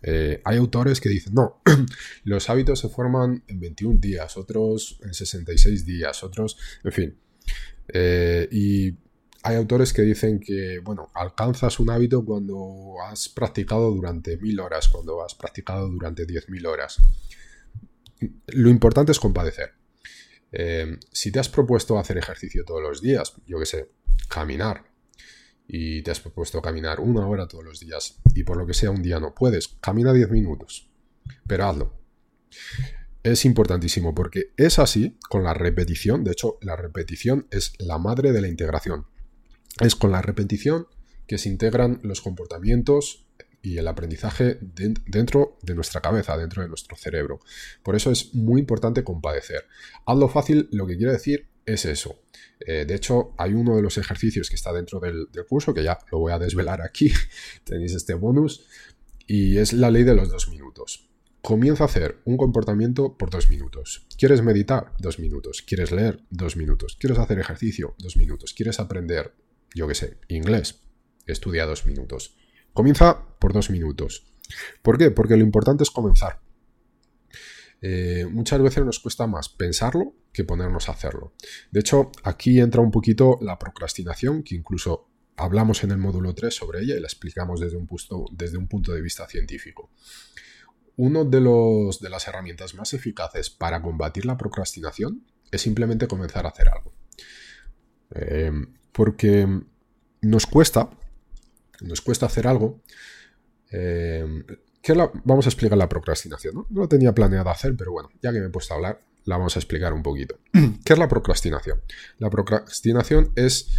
Eh, 0.02 0.40
hay 0.44 0.56
autores 0.56 1.00
que 1.00 1.08
dicen, 1.08 1.34
no, 1.34 1.62
los 2.24 2.50
hábitos 2.50 2.80
se 2.80 2.88
forman 2.88 3.44
en 3.46 3.60
21 3.60 4.00
días, 4.00 4.36
otros 4.36 4.98
en 5.02 5.14
66 5.14 5.86
días, 5.86 6.24
otros, 6.24 6.58
en 6.82 6.92
fin. 6.92 7.18
Eh, 7.88 8.48
y 8.50 8.96
hay 9.44 9.56
autores 9.56 9.92
que 9.92 10.02
dicen 10.02 10.40
que, 10.40 10.78
bueno, 10.80 11.10
alcanzas 11.14 11.80
un 11.80 11.90
hábito 11.90 12.24
cuando 12.24 12.94
has 13.08 13.28
practicado 13.28 13.90
durante 13.90 14.36
1000 14.36 14.60
horas, 14.60 14.88
cuando 14.88 15.24
has 15.24 15.34
practicado 15.34 15.88
durante 15.88 16.26
10.000 16.26 16.66
horas. 16.66 16.98
Lo 18.46 18.70
importante 18.70 19.12
es 19.12 19.18
compadecer. 19.18 19.81
Eh, 20.52 20.98
si 21.10 21.32
te 21.32 21.40
has 21.40 21.48
propuesto 21.48 21.98
hacer 21.98 22.18
ejercicio 22.18 22.64
todos 22.64 22.82
los 22.82 23.00
días, 23.00 23.34
yo 23.46 23.58
que 23.58 23.66
sé, 23.66 23.88
caminar, 24.28 24.92
y 25.66 26.02
te 26.02 26.10
has 26.10 26.20
propuesto 26.20 26.60
caminar 26.60 27.00
una 27.00 27.26
hora 27.26 27.48
todos 27.48 27.64
los 27.64 27.80
días 27.80 28.20
y 28.34 28.44
por 28.44 28.56
lo 28.56 28.66
que 28.66 28.74
sea 28.74 28.90
un 28.90 29.02
día 29.02 29.18
no 29.18 29.34
puedes, 29.34 29.68
camina 29.80 30.12
10 30.12 30.30
minutos, 30.30 30.90
pero 31.46 31.66
hazlo. 31.66 31.98
Es 33.22 33.44
importantísimo 33.44 34.14
porque 34.14 34.52
es 34.56 34.78
así 34.78 35.16
con 35.28 35.44
la 35.44 35.54
repetición, 35.54 36.24
de 36.24 36.32
hecho 36.32 36.58
la 36.60 36.76
repetición 36.76 37.46
es 37.50 37.72
la 37.78 37.98
madre 37.98 38.32
de 38.32 38.42
la 38.42 38.48
integración. 38.48 39.06
Es 39.80 39.94
con 39.94 40.10
la 40.10 40.20
repetición 40.20 40.86
que 41.26 41.38
se 41.38 41.48
integran 41.48 42.00
los 42.02 42.20
comportamientos 42.20 43.26
y 43.62 43.78
el 43.78 43.86
aprendizaje 43.86 44.58
dentro 44.60 45.58
de 45.62 45.74
nuestra 45.74 46.00
cabeza, 46.00 46.36
dentro 46.36 46.62
de 46.62 46.68
nuestro 46.68 46.96
cerebro. 46.96 47.40
Por 47.82 47.94
eso 47.94 48.10
es 48.10 48.34
muy 48.34 48.60
importante 48.60 49.04
compadecer. 49.04 49.66
Hazlo 50.04 50.28
fácil, 50.28 50.68
lo 50.72 50.86
que 50.86 50.96
quiere 50.96 51.12
decir 51.12 51.46
es 51.64 51.84
eso. 51.84 52.22
Eh, 52.60 52.84
de 52.86 52.94
hecho, 52.94 53.34
hay 53.38 53.54
uno 53.54 53.76
de 53.76 53.82
los 53.82 53.98
ejercicios 53.98 54.48
que 54.48 54.56
está 54.56 54.72
dentro 54.72 54.98
del, 54.98 55.28
curso, 55.48 55.72
que 55.72 55.84
ya 55.84 55.98
lo 56.10 56.18
voy 56.18 56.32
a 56.32 56.38
desvelar 56.38 56.82
aquí, 56.82 57.12
tenéis 57.64 57.94
este 57.94 58.14
bonus, 58.14 58.66
y 59.26 59.58
es 59.58 59.72
la 59.72 59.90
ley 59.90 60.02
de 60.02 60.14
los 60.14 60.28
dos 60.28 60.48
minutos. 60.48 61.08
Comienza 61.40 61.84
a 61.84 61.86
hacer 61.86 62.20
un 62.24 62.36
comportamiento 62.36 63.16
por 63.16 63.30
dos 63.30 63.48
minutos. 63.48 64.06
¿Quieres 64.16 64.42
meditar? 64.42 64.92
Dos 64.98 65.18
minutos. 65.18 65.62
¿Quieres 65.62 65.90
leer? 65.90 66.20
Dos 66.30 66.56
minutos. 66.56 66.96
¿Quieres 67.00 67.18
hacer 67.18 67.38
ejercicio? 67.38 67.96
Dos 67.98 68.16
minutos. 68.16 68.54
¿Quieres 68.54 68.78
aprender, 68.78 69.34
yo 69.74 69.88
qué 69.88 69.94
sé, 69.94 70.18
inglés? 70.28 70.82
Estudia 71.26 71.66
dos 71.66 71.84
minutos. 71.86 72.36
Comienza 72.72 73.24
por 73.38 73.52
dos 73.52 73.70
minutos. 73.70 74.26
¿Por 74.82 74.98
qué? 74.98 75.10
Porque 75.10 75.36
lo 75.36 75.42
importante 75.42 75.82
es 75.82 75.90
comenzar. 75.90 76.40
Eh, 77.80 78.26
muchas 78.30 78.62
veces 78.62 78.84
nos 78.84 79.00
cuesta 79.00 79.26
más 79.26 79.48
pensarlo 79.48 80.14
que 80.32 80.44
ponernos 80.44 80.88
a 80.88 80.92
hacerlo. 80.92 81.34
De 81.70 81.80
hecho, 81.80 82.12
aquí 82.22 82.60
entra 82.60 82.80
un 82.80 82.90
poquito 82.90 83.38
la 83.42 83.58
procrastinación, 83.58 84.42
que 84.44 84.54
incluso 84.54 85.08
hablamos 85.36 85.82
en 85.82 85.90
el 85.90 85.98
módulo 85.98 86.34
3 86.34 86.54
sobre 86.54 86.80
ella 86.80 86.94
y 86.96 87.00
la 87.00 87.06
explicamos 87.06 87.60
desde 87.60 87.76
un, 87.76 87.86
punto, 87.86 88.26
desde 88.30 88.56
un 88.56 88.68
punto 88.68 88.92
de 88.92 89.02
vista 89.02 89.26
científico. 89.26 89.90
Una 90.96 91.24
de, 91.24 91.40
de 91.40 92.10
las 92.10 92.28
herramientas 92.28 92.74
más 92.74 92.94
eficaces 92.94 93.50
para 93.50 93.82
combatir 93.82 94.26
la 94.26 94.36
procrastinación 94.36 95.26
es 95.50 95.60
simplemente 95.60 96.06
comenzar 96.06 96.46
a 96.46 96.50
hacer 96.50 96.68
algo. 96.68 96.92
Eh, 98.14 98.52
porque 98.92 99.48
nos 100.20 100.46
cuesta, 100.46 100.90
nos 101.80 102.00
cuesta 102.00 102.26
hacer 102.26 102.46
algo. 102.46 102.80
Eh, 103.70 104.26
vamos 105.24 105.46
a 105.46 105.48
explicar 105.48 105.78
la 105.78 105.88
procrastinación. 105.88 106.54
¿no? 106.54 106.66
lo 106.70 106.88
tenía 106.88 107.14
planeado 107.14 107.50
hacer, 107.50 107.76
pero 107.76 107.92
bueno, 107.92 108.10
ya 108.22 108.32
que 108.32 108.40
me 108.40 108.46
he 108.46 108.50
puesto 108.50 108.74
a 108.74 108.76
hablar, 108.76 109.02
la 109.24 109.36
vamos 109.36 109.56
a 109.56 109.58
explicar 109.58 109.92
un 109.92 110.02
poquito. 110.02 110.38
¿Qué 110.84 110.92
es 110.92 110.98
la 110.98 111.08
procrastinación? 111.08 111.80
La 112.18 112.30
procrastinación 112.30 113.32
es 113.36 113.70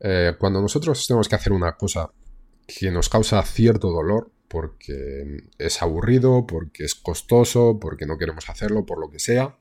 eh, 0.00 0.34
cuando 0.38 0.60
nosotros 0.60 1.06
tenemos 1.06 1.28
que 1.28 1.34
hacer 1.34 1.52
una 1.52 1.76
cosa 1.76 2.10
que 2.66 2.90
nos 2.90 3.08
causa 3.08 3.42
cierto 3.42 3.90
dolor 3.90 4.30
porque 4.48 5.44
es 5.58 5.80
aburrido, 5.80 6.44
porque 6.46 6.84
es 6.84 6.94
costoso, 6.94 7.78
porque 7.80 8.04
no 8.04 8.18
queremos 8.18 8.48
hacerlo, 8.50 8.84
por 8.84 8.98
lo 8.98 9.08
que 9.08 9.20
sea. 9.20 9.56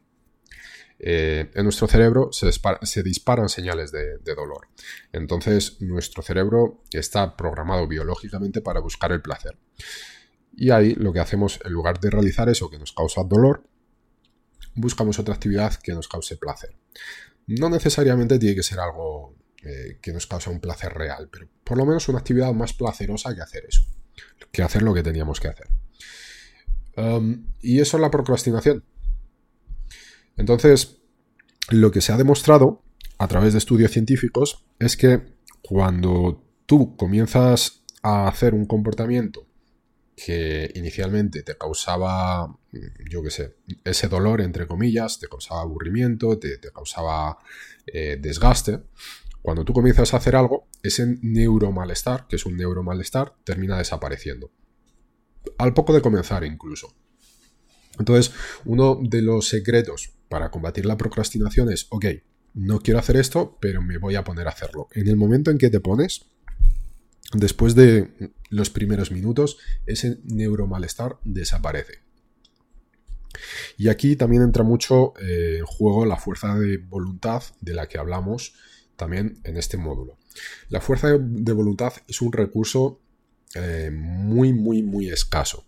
Eh, 1.01 1.49
en 1.53 1.63
nuestro 1.63 1.87
cerebro 1.87 2.29
se, 2.33 3.03
disparan 3.03 3.47
señales 3.47 3.91
de, 3.91 4.17
dolor. 4.35 4.67
Entonces, 5.13 5.81
nuestro 5.81 6.21
cerebro 6.21 6.83
está 6.91 7.37
programado 7.37 7.87
biológicamente 7.87 8.61
para 8.61 8.81
buscar 8.81 9.13
el 9.13 9.21
placer. 9.21 9.57
Y 10.55 10.71
ahí 10.71 10.93
lo 10.95 11.13
que 11.13 11.21
hacemos, 11.21 11.59
en 11.63 11.71
lugar 11.71 11.99
de 12.01 12.09
realizar 12.09 12.49
eso 12.49 12.69
que 12.69 12.77
nos 12.77 12.91
causa 12.91 13.23
dolor, 13.23 13.63
buscamos 14.75 15.17
otra 15.19 15.33
actividad 15.33 15.75
que 15.75 15.93
nos 15.93 16.09
cause 16.09 16.35
placer. 16.35 16.75
No 17.47 17.69
necesariamente 17.69 18.37
tiene 18.37 18.55
que 18.55 18.63
ser 18.63 18.79
algo 18.79 19.35
eh, 19.63 19.99
que 20.01 20.11
nos 20.11 20.27
cause 20.27 20.49
un 20.49 20.59
placer 20.59 20.93
real, 20.93 21.29
pero 21.31 21.47
por 21.63 21.77
lo 21.77 21.85
menos 21.85 22.09
una 22.09 22.19
actividad 22.19 22.53
más 22.53 22.73
placerosa 22.73 23.33
que 23.33 23.41
hacer 23.41 23.63
eso, 23.67 23.85
que 24.51 24.61
hacer 24.61 24.81
lo 24.81 24.93
que 24.93 25.01
teníamos 25.01 25.39
que 25.39 25.47
hacer. 25.47 25.67
Y 27.61 27.79
eso 27.79 27.95
es 27.95 28.01
la 28.01 28.11
procrastinación. 28.11 28.83
Entonces, 30.39 31.01
lo 31.69 31.91
que 31.91 31.99
se 31.99 32.13
ha 32.13 32.17
demostrado 32.17 32.81
a 33.17 33.27
través 33.27 33.51
de 33.53 33.59
estudios 33.59 33.91
científicos 33.91 34.65
es 34.79 34.95
que 34.95 35.35
cuando 35.61 36.41
tú 36.65 36.95
comienzas 36.95 37.83
a 38.01 38.27
hacer 38.27 38.53
un 38.53 38.65
comportamiento 38.65 39.45
que 40.15 40.71
inicialmente 40.75 41.43
te 41.43 41.57
causaba, 41.57 42.57
yo 43.09 43.21
qué 43.21 43.31
sé, 43.31 43.55
ese 43.83 44.07
dolor, 44.07 44.39
entre 44.39 44.65
comillas, 44.65 45.19
te 45.19 45.27
causaba 45.27 45.61
aburrimiento, 45.61 46.39
te, 46.39 46.57
causaba 46.73 47.39
eh, 47.85 48.17
desgaste, 48.19 48.79
cuando 49.41 49.65
tú 49.65 49.73
comienzas 49.73 50.13
a 50.13 50.17
hacer 50.17 50.37
algo, 50.37 50.69
ese 50.83 51.17
neuromalestar, 51.21 52.27
que 52.27 52.37
es 52.37 52.45
un 52.45 52.55
neuromalestar, 52.55 53.35
termina 53.43 53.77
desapareciendo. 53.77 54.51
Al 55.57 55.73
poco 55.73 55.93
de 55.93 56.01
comenzar 56.01 56.45
incluso. 56.45 56.95
Entonces, 57.99 58.33
uno 58.65 58.99
de 59.01 59.21
los 59.21 59.47
secretos 59.47 60.13
para 60.29 60.49
combatir 60.49 60.85
la 60.85 60.97
procrastinación 60.97 61.71
es, 61.71 61.87
ok, 61.89 62.05
no 62.55 62.79
quiero 62.79 62.99
hacer 62.99 63.17
esto, 63.17 63.57
pero 63.61 63.81
me 63.81 63.97
voy 63.97 64.15
a 64.15 64.23
poner 64.23 64.47
a 64.47 64.51
hacerlo. 64.51 64.87
En 64.93 65.07
el 65.07 65.15
momento 65.15 65.51
en 65.51 65.57
que 65.57 65.69
te 65.69 65.79
pones, 65.79 66.25
Después 67.33 67.75
de 67.75 68.33
los 68.49 68.71
primeros 68.71 69.11
minutos, 69.11 69.57
ese 69.85 70.17
neuromalestar 70.23 71.17
desaparece. 71.23 71.99
Y 73.77 73.89
aquí 73.89 74.15
también 74.15 74.41
entra 74.41 74.63
mucho 74.63 75.13
eh, 75.21 75.57
en 75.59 75.65
juego 75.65 76.05
la 76.05 76.17
fuerza 76.17 76.55
de 76.55 76.77
voluntad 76.77 77.43
de 77.61 77.73
la 77.73 77.87
que 77.87 77.99
hablamos 77.99 78.55
también 78.95 79.39
en 79.43 79.57
este 79.57 79.77
módulo. 79.77 80.17
La 80.69 80.81
fuerza 80.81 81.09
de 81.19 81.53
voluntad 81.53 81.93
es 82.07 82.21
un 82.21 82.33
recurso 82.33 82.99
eh, 83.53 83.91
muy, 83.93 84.51
muy, 84.51 84.81
muy 84.81 85.09
escaso. 85.09 85.65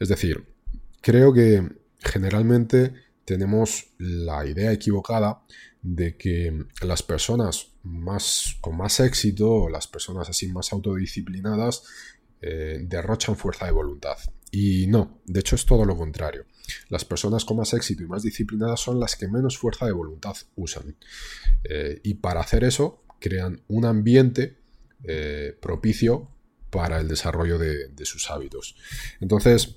Es 0.00 0.08
decir, 0.08 0.44
creo 1.06 1.32
que 1.32 1.62
generalmente 2.00 2.92
tenemos 3.24 3.92
la 3.96 4.44
idea 4.44 4.72
equivocada 4.72 5.40
de 5.80 6.16
que 6.16 6.64
las 6.82 7.04
personas 7.04 7.68
más 7.84 8.56
con 8.60 8.76
más 8.76 8.98
éxito, 8.98 9.68
las 9.68 9.86
personas 9.86 10.28
así 10.28 10.48
más 10.48 10.72
autodisciplinadas, 10.72 11.84
eh, 12.42 12.80
derrochan 12.82 13.36
fuerza 13.36 13.66
de 13.66 13.70
voluntad. 13.70 14.16
Y 14.50 14.88
no, 14.88 15.20
de 15.26 15.38
hecho 15.38 15.54
es 15.54 15.64
todo 15.64 15.84
lo 15.84 15.96
contrario. 15.96 16.44
Las 16.88 17.04
personas 17.04 17.44
con 17.44 17.58
más 17.58 17.72
éxito 17.72 18.02
y 18.02 18.08
más 18.08 18.24
disciplinadas 18.24 18.80
son 18.80 18.98
las 18.98 19.14
que 19.14 19.28
menos 19.28 19.56
fuerza 19.56 19.86
de 19.86 19.92
voluntad 19.92 20.34
usan. 20.56 20.96
Eh, 21.62 22.00
y 22.02 22.14
para 22.14 22.40
hacer 22.40 22.64
eso, 22.64 23.04
crean 23.20 23.62
un 23.68 23.84
ambiente 23.84 24.58
eh, 25.04 25.56
propicio 25.62 26.32
para 26.70 26.98
el 26.98 27.06
desarrollo 27.06 27.58
de, 27.58 28.04
sus 28.04 28.28
hábitos. 28.28 28.74
Entonces, 29.20 29.76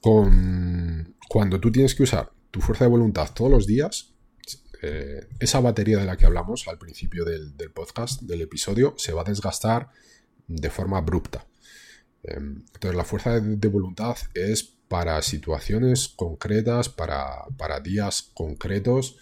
con, 0.00 1.16
cuando 1.28 1.60
tú 1.60 1.70
tienes 1.70 1.94
que 1.94 2.02
usar 2.02 2.32
tu 2.50 2.60
fuerza 2.60 2.84
de 2.84 2.90
voluntad 2.90 3.30
todos 3.34 3.50
los 3.50 3.66
días, 3.66 4.14
eh, 4.80 5.26
esa 5.40 5.60
batería 5.60 5.98
de 5.98 6.04
la 6.04 6.16
que 6.16 6.26
hablamos 6.26 6.68
al 6.68 6.78
principio 6.78 7.24
del, 7.24 7.52
podcast, 7.72 8.22
del 8.22 8.42
episodio, 8.42 8.94
se 8.96 9.12
va 9.12 9.22
a 9.22 9.24
desgastar 9.24 9.90
de 10.46 10.70
forma 10.70 10.98
abrupta. 10.98 11.46
Em, 12.22 12.64
entonces 12.74 12.96
la 12.96 13.04
fuerza 13.04 13.40
de, 13.40 13.68
voluntad 13.68 14.16
es 14.34 14.62
para 14.62 15.20
situaciones 15.22 16.08
concretas, 16.08 16.88
para, 16.88 17.46
días 17.82 18.30
concretos, 18.34 19.16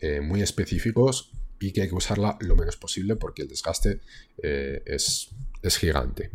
eh, 0.00 0.20
muy 0.20 0.42
específicos 0.42 1.32
y 1.60 1.72
que 1.72 1.82
hay 1.82 1.88
que 1.88 1.94
usarla 1.94 2.36
lo 2.40 2.56
menos 2.56 2.76
posible 2.76 3.16
porque 3.16 3.42
el 3.42 3.48
desgaste 3.48 4.00
eh, 4.42 4.82
es, 4.86 5.28
gigante. 5.78 6.30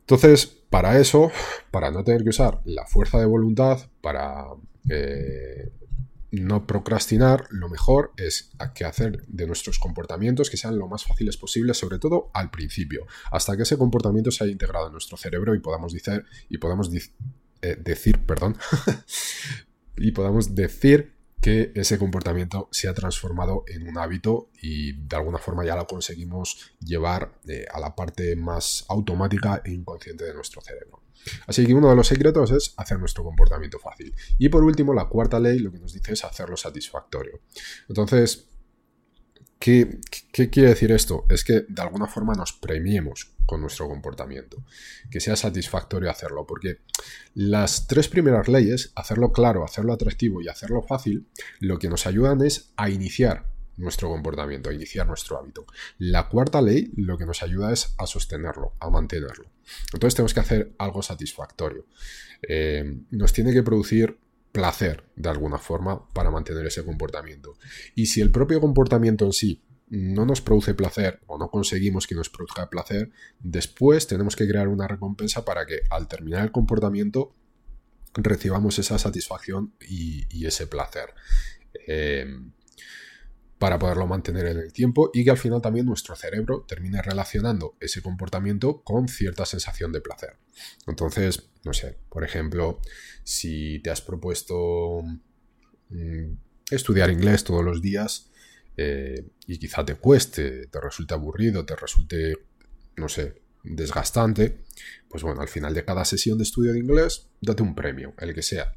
Entonces, 0.00 0.61
para 0.72 0.98
eso, 0.98 1.30
para 1.70 1.90
no 1.90 2.02
tener 2.02 2.22
que 2.22 2.30
usar 2.30 2.62
la 2.64 2.86
fuerza 2.86 3.20
de 3.20 3.26
voluntad, 3.26 3.78
para 4.00 4.46
eh, 4.88 5.70
no 6.30 6.66
procrastinar, 6.66 7.46
lo 7.50 7.68
mejor 7.68 8.12
es 8.16 8.52
que 8.74 8.86
hacer 8.86 9.22
de 9.26 9.46
nuestros 9.46 9.78
comportamientos 9.78 10.48
que 10.48 10.56
sean 10.56 10.78
lo 10.78 10.88
más 10.88 11.04
fáciles 11.04 11.36
posible, 11.36 11.74
sobre 11.74 11.98
todo 11.98 12.30
al 12.32 12.50
principio, 12.50 13.06
hasta 13.30 13.54
que 13.54 13.64
ese 13.64 13.76
comportamiento 13.76 14.30
se 14.30 14.44
haya 14.44 14.52
integrado 14.52 14.86
en 14.86 14.92
nuestro 14.92 15.18
cerebro 15.18 15.54
y 15.54 15.60
podamos 15.60 15.92
decir, 15.92 16.24
y 16.48 16.56
podamos 16.56 16.90
eh, 17.60 17.76
decir, 17.78 18.24
perdón, 18.24 18.56
y 19.98 20.12
podamos 20.12 20.54
decir 20.54 21.12
que 21.42 21.72
ese 21.74 21.98
comportamiento 21.98 22.68
se 22.70 22.88
ha 22.88 22.94
transformado 22.94 23.64
en 23.66 23.88
un 23.88 23.98
hábito 23.98 24.50
y 24.62 24.92
de 24.92 25.16
alguna 25.16 25.38
forma 25.38 25.66
ya 25.66 25.74
lo 25.74 25.88
conseguimos 25.88 26.72
llevar 26.78 27.32
eh, 27.48 27.66
a 27.70 27.80
la 27.80 27.96
parte 27.96 28.36
más 28.36 28.86
automática 28.88 29.60
e 29.64 29.72
inconsciente 29.72 30.24
de 30.24 30.34
nuestro 30.34 30.62
cerebro. 30.62 31.02
Así 31.48 31.66
que 31.66 31.74
uno 31.74 31.90
de 31.90 31.96
los 31.96 32.06
secretos 32.06 32.52
es 32.52 32.74
hacer 32.76 33.00
nuestro 33.00 33.24
comportamiento 33.24 33.80
fácil. 33.80 34.14
Y 34.38 34.48
por 34.50 34.62
último, 34.62 34.94
la 34.94 35.08
cuarta 35.08 35.40
ley 35.40 35.58
lo 35.58 35.72
que 35.72 35.80
nos 35.80 35.92
dice 35.92 36.12
es 36.12 36.24
hacerlo 36.24 36.56
satisfactorio. 36.56 37.40
Entonces, 37.88 38.48
¿qué, 39.58 39.98
quiere 40.30 40.68
decir 40.68 40.92
esto? 40.92 41.26
Es 41.28 41.42
que 41.42 41.64
de 41.68 41.82
alguna 41.82 42.06
forma 42.06 42.34
nos 42.34 42.52
premiemos 42.52 43.31
con 43.46 43.60
nuestro 43.60 43.88
comportamiento, 43.88 44.64
que 45.10 45.20
sea 45.20 45.36
satisfactorio 45.36 46.10
hacerlo, 46.10 46.46
porque 46.46 46.78
las 47.34 47.86
tres 47.86 48.08
primeras 48.08 48.48
leyes, 48.48 48.92
hacerlo 48.94 49.32
claro, 49.32 49.64
hacerlo 49.64 49.92
atractivo 49.92 50.40
y 50.42 50.48
hacerlo 50.48 50.82
fácil, 50.82 51.26
lo 51.60 51.78
que 51.78 51.88
nos 51.88 52.06
ayudan 52.06 52.42
es 52.42 52.72
a 52.76 52.90
iniciar 52.90 53.46
nuestro 53.76 54.08
comportamiento, 54.08 54.70
a 54.70 54.74
iniciar 54.74 55.06
nuestro 55.06 55.38
hábito. 55.38 55.66
La 55.98 56.28
cuarta 56.28 56.60
ley 56.60 56.92
lo 56.96 57.18
que 57.18 57.26
nos 57.26 57.42
ayuda 57.42 57.72
es 57.72 57.94
a 57.98 58.06
sostenerlo, 58.06 58.74
a 58.80 58.90
mantenerlo. 58.90 59.50
Entonces 59.92 60.14
tenemos 60.14 60.34
que 60.34 60.40
hacer 60.40 60.72
algo 60.78 61.02
satisfactorio. 61.02 61.86
Eh, 62.42 63.00
nos 63.10 63.32
tiene 63.32 63.52
que 63.52 63.62
producir 63.62 64.18
placer 64.52 65.04
de 65.16 65.30
alguna 65.30 65.58
forma 65.58 66.06
para 66.10 66.30
mantener 66.30 66.66
ese 66.66 66.84
comportamiento. 66.84 67.56
Y 67.94 68.06
si 68.06 68.20
el 68.20 68.30
propio 68.30 68.60
comportamiento 68.60 69.24
en 69.24 69.32
sí 69.32 69.62
no 69.92 70.24
nos 70.24 70.40
produce 70.40 70.72
placer 70.72 71.20
o 71.26 71.36
no 71.36 71.50
conseguimos 71.50 72.06
que 72.06 72.14
nos 72.14 72.30
produzca 72.30 72.70
placer, 72.70 73.10
después 73.40 74.06
tenemos 74.06 74.36
que 74.36 74.48
crear 74.48 74.68
una 74.68 74.88
recompensa 74.88 75.44
para 75.44 75.66
que 75.66 75.82
al 75.90 76.08
terminar 76.08 76.42
el 76.44 76.50
comportamiento 76.50 77.34
recibamos 78.14 78.78
esa 78.78 78.98
satisfacción 78.98 79.74
y, 79.86 80.46
ese 80.46 80.66
placer. 80.66 81.12
Eh, 81.86 82.26
para 83.58 83.78
poderlo 83.78 84.06
mantener 84.06 84.46
en 84.46 84.58
el 84.58 84.72
tiempo 84.72 85.10
y 85.12 85.24
que 85.24 85.30
al 85.30 85.36
final 85.36 85.60
también 85.60 85.84
nuestro 85.84 86.16
cerebro 86.16 86.64
termine 86.66 87.00
relacionando 87.00 87.76
ese 87.78 88.00
comportamiento 88.00 88.82
con 88.82 89.08
cierta 89.08 89.44
sensación 89.44 89.92
de 89.92 90.00
placer. 90.00 90.38
Entonces, 90.86 91.50
no 91.64 91.74
sé, 91.74 91.98
por 92.08 92.24
ejemplo, 92.24 92.80
si 93.24 93.78
te 93.80 93.90
has 93.90 94.00
propuesto 94.00 95.02
mm, 95.90 96.32
estudiar 96.70 97.10
inglés 97.10 97.44
todos 97.44 97.62
los 97.62 97.82
días 97.82 98.31
eh, 98.76 99.26
y 99.46 99.58
quizá 99.58 99.84
te 99.84 99.96
cueste, 99.96 100.66
te 100.66 100.80
resulte 100.80 101.14
aburrido, 101.14 101.64
te 101.64 101.76
resulte, 101.76 102.34
no 102.96 103.08
sé, 103.08 103.42
desgastante, 103.62 104.64
pues 105.08 105.22
bueno, 105.22 105.40
al 105.40 105.48
final 105.48 105.74
de 105.74 105.84
cada 105.84 106.04
sesión 106.04 106.38
de 106.38 106.44
estudio 106.44 106.72
de 106.72 106.78
inglés, 106.78 107.28
date 107.40 107.62
un 107.62 107.74
premio, 107.74 108.14
el 108.18 108.34
que 108.34 108.42
sea. 108.42 108.74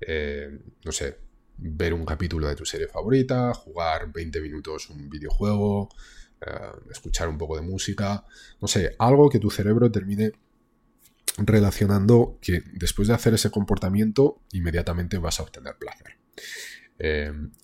Eh, 0.00 0.58
no 0.84 0.92
sé, 0.92 1.18
ver 1.58 1.92
un 1.92 2.06
capítulo 2.06 2.48
de 2.48 2.56
tu 2.56 2.64
serie 2.64 2.88
favorita, 2.88 3.52
jugar 3.52 4.10
20 4.12 4.40
minutos 4.40 4.88
un 4.88 5.10
videojuego, 5.10 5.90
eh, 6.40 6.50
escuchar 6.90 7.28
un 7.28 7.36
poco 7.36 7.56
de 7.56 7.62
música, 7.62 8.24
no 8.60 8.68
sé, 8.68 8.96
algo 8.98 9.28
que 9.28 9.38
tu 9.38 9.50
cerebro 9.50 9.90
termine 9.92 10.32
relacionando 11.36 12.38
que 12.40 12.62
después 12.72 13.08
de 13.08 13.14
hacer 13.14 13.34
ese 13.34 13.50
comportamiento 13.50 14.42
inmediatamente 14.52 15.18
vas 15.18 15.40
a 15.40 15.42
obtener 15.42 15.76
placer. 15.76 16.16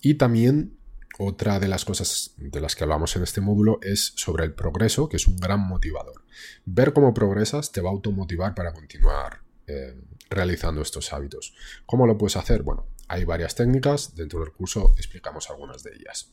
Y 0.01 0.15
también 0.15 0.77
otra 1.17 1.59
de 1.59 1.67
las 1.67 1.85
cosas 1.85 2.33
de 2.37 2.61
las 2.61 2.75
que 2.75 2.83
hablamos 2.83 3.15
en 3.15 3.23
este 3.23 3.41
módulo 3.41 3.79
es 3.81 4.13
sobre 4.15 4.45
el 4.45 4.53
progreso, 4.53 5.09
que 5.09 5.17
es 5.17 5.27
un 5.27 5.37
gran 5.37 5.59
motivador. 5.59 6.23
Ver 6.65 6.93
cómo 6.93 7.13
progresas 7.13 7.71
te 7.71 7.81
va 7.81 7.89
a 7.89 7.93
automotivar 7.93 8.53
para 8.55 8.73
continuar 8.73 9.41
eh, 9.67 9.95
realizando 10.29 10.81
estos 10.81 11.11
hábitos. 11.13 11.53
¿Cómo 11.85 12.05
lo 12.05 12.17
puedes 12.17 12.37
hacer? 12.37 12.63
Bueno, 12.63 12.87
hay 13.07 13.23
varias 13.23 13.55
técnicas, 13.55 14.15
dentro 14.15 14.39
del 14.39 14.51
curso 14.51 14.93
explicamos 14.97 15.49
algunas 15.49 15.83
de 15.83 15.95
ellas. 15.95 16.31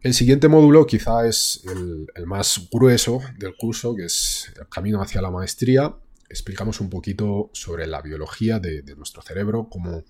El 0.00 0.14
siguiente 0.14 0.48
módulo 0.48 0.86
quizá 0.86 1.26
es 1.26 1.62
el, 1.66 2.26
más 2.26 2.68
grueso 2.70 3.20
del 3.38 3.56
curso, 3.56 3.96
que 3.96 4.04
es 4.04 4.52
el 4.56 4.68
camino 4.68 5.02
hacia 5.02 5.20
la 5.20 5.30
maestría. 5.30 5.96
Explicamos 6.28 6.80
un 6.80 6.90
poquito 6.90 7.50
sobre 7.52 7.86
la 7.86 8.02
biología 8.02 8.60
de, 8.60 8.82
nuestro 8.96 9.22
cerebro, 9.22 9.68
cómo 9.68 10.04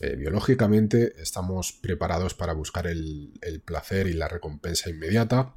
eh, 0.00 0.16
biológicamente 0.16 1.14
estamos 1.20 1.72
preparados 1.72 2.34
para 2.34 2.52
buscar 2.52 2.86
el, 2.86 3.32
placer 3.64 4.06
y 4.06 4.12
la 4.12 4.28
recompensa 4.28 4.90
inmediata. 4.90 5.54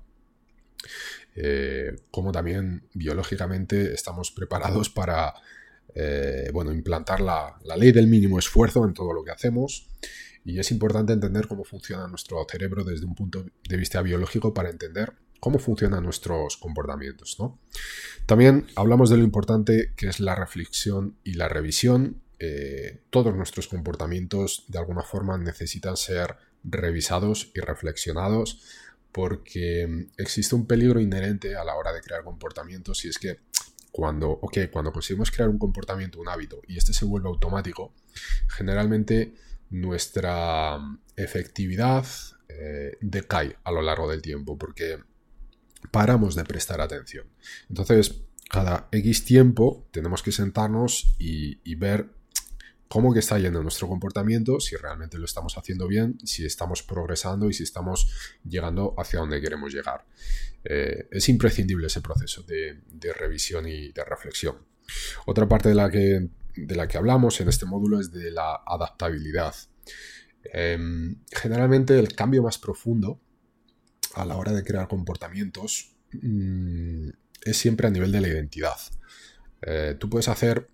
Eh, 1.35 1.95
como 2.11 2.31
también 2.31 2.87
biológicamente 2.93 3.93
estamos 3.93 4.31
preparados 4.31 4.89
para 4.89 5.33
eh, 5.93 6.49
bueno, 6.53 6.71
implantar 6.71 7.21
la, 7.21 7.59
ley 7.75 7.91
del 7.91 8.07
mínimo 8.07 8.39
esfuerzo 8.39 8.85
en 8.85 8.93
todo 8.93 9.13
lo 9.13 9.23
que 9.23 9.31
hacemos. 9.31 9.87
Y 10.45 10.59
es 10.59 10.71
importante 10.71 11.13
entender 11.13 11.47
cómo 11.47 11.63
funciona 11.63 12.07
nuestro 12.07 12.45
cerebro 12.49 12.83
desde 12.83 13.05
un 13.05 13.15
punto 13.15 13.45
de 13.67 13.77
vista 13.77 14.01
biológico 14.01 14.53
para 14.53 14.69
entender 14.69 15.13
cómo 15.39 15.59
funcionan 15.59 16.03
nuestros 16.03 16.57
comportamientos. 16.57 17.37
También 18.25 18.67
hablamos 18.75 19.09
de 19.09 19.17
lo 19.17 19.23
importante 19.23 19.93
que 19.95 20.07
es 20.07 20.19
la 20.19 20.35
reflexión 20.35 21.17
y 21.23 21.33
la 21.33 21.49
revisión. 21.49 22.21
Eh, 22.39 23.01
todos 23.09 23.35
nuestros 23.35 23.67
comportamientos 23.67 24.65
de 24.67 24.77
alguna 24.77 25.01
forma 25.01 25.37
necesitan 25.37 25.97
ser 25.97 26.35
revisados 26.63 27.51
y 27.55 27.61
reflexionados 27.61 28.61
porque 29.11 30.07
existe 30.17 30.53
un 30.53 30.67
peligro 30.67 30.99
inherente 30.99 31.55
a 31.55 31.63
la 31.63 31.75
hora 31.75 31.91
de 31.91 32.01
crear 32.01 32.23
comportamientos 32.23 33.03
y 33.05 33.09
es 33.09 33.17
que 33.17 33.39
cuando, 33.91 34.39
cuando 34.71 34.91
conseguimos 34.91 35.31
crear 35.31 35.49
un 35.49 35.57
comportamiento, 35.57 36.19
un 36.19 36.29
hábito, 36.29 36.61
y 36.67 36.77
este 36.77 36.93
se 36.93 37.05
vuelve 37.05 37.29
automático, 37.29 37.95
generalmente 38.47 39.33
nuestra 39.71 40.77
efectividad 41.15 42.05
eh, 42.47 42.97
decae 43.01 43.57
a 43.63 43.71
lo 43.71 43.81
largo 43.81 44.07
del 44.07 44.21
tiempo 44.21 44.55
porque 44.55 44.99
paramos 45.89 46.35
de 46.35 46.43
prestar 46.43 46.79
atención. 46.79 47.25
Entonces, 47.69 48.21
cada 48.51 48.87
X 48.91 49.25
tiempo 49.25 49.87
tenemos 49.89 50.21
que 50.21 50.31
sentarnos 50.31 51.15
y 51.17 51.75
ver 51.75 52.16
cómo 52.87 53.13
que 53.13 53.19
está 53.19 53.37
yendo 53.37 53.61
nuestro 53.61 53.87
comportamiento, 53.87 54.59
si 54.59 54.75
realmente 54.75 55.17
lo 55.17 55.25
estamos 55.25 55.57
haciendo 55.57 55.87
bien, 55.87 56.17
si 56.23 56.45
estamos 56.45 56.83
progresando 56.83 57.49
y 57.49 57.53
si 57.53 57.63
estamos 57.63 58.11
llegando 58.43 58.93
hacia 58.97 59.19
donde 59.19 59.41
queremos 59.41 59.73
llegar. 59.73 60.05
Eh, 60.63 61.07
es 61.11 61.29
imprescindible 61.29 61.87
ese 61.87 62.01
proceso 62.01 62.43
de, 62.43 62.81
revisión 63.13 63.67
y 63.67 63.91
de 63.91 64.03
reflexión. 64.03 64.57
Otra 65.25 65.47
parte 65.47 65.69
de 65.69 65.75
la, 65.75 65.89
que, 65.89 66.29
de 66.55 66.75
la 66.75 66.87
que 66.87 66.97
hablamos 66.97 67.39
en 67.41 67.49
este 67.49 67.65
módulo 67.65 67.99
es 67.99 68.11
de 68.11 68.31
la 68.31 68.61
adaptabilidad. 68.65 69.55
Em, 70.43 71.17
generalmente 71.31 71.99
el 71.99 72.13
cambio 72.13 72.41
más 72.43 72.57
profundo 72.57 73.19
a 74.13 74.23
la 74.25 74.37
hora 74.37 74.53
de 74.53 74.63
crear 74.63 74.87
comportamientos 74.87 75.95
mm, 76.13 77.09
es 77.43 77.57
siempre 77.57 77.87
a 77.87 77.91
nivel 77.91 78.11
de 78.11 78.21
la 78.21 78.27
identidad. 78.29 78.77
Eh, 79.61 79.95
tú 79.99 80.09
puedes 80.09 80.27
hacer 80.27 80.69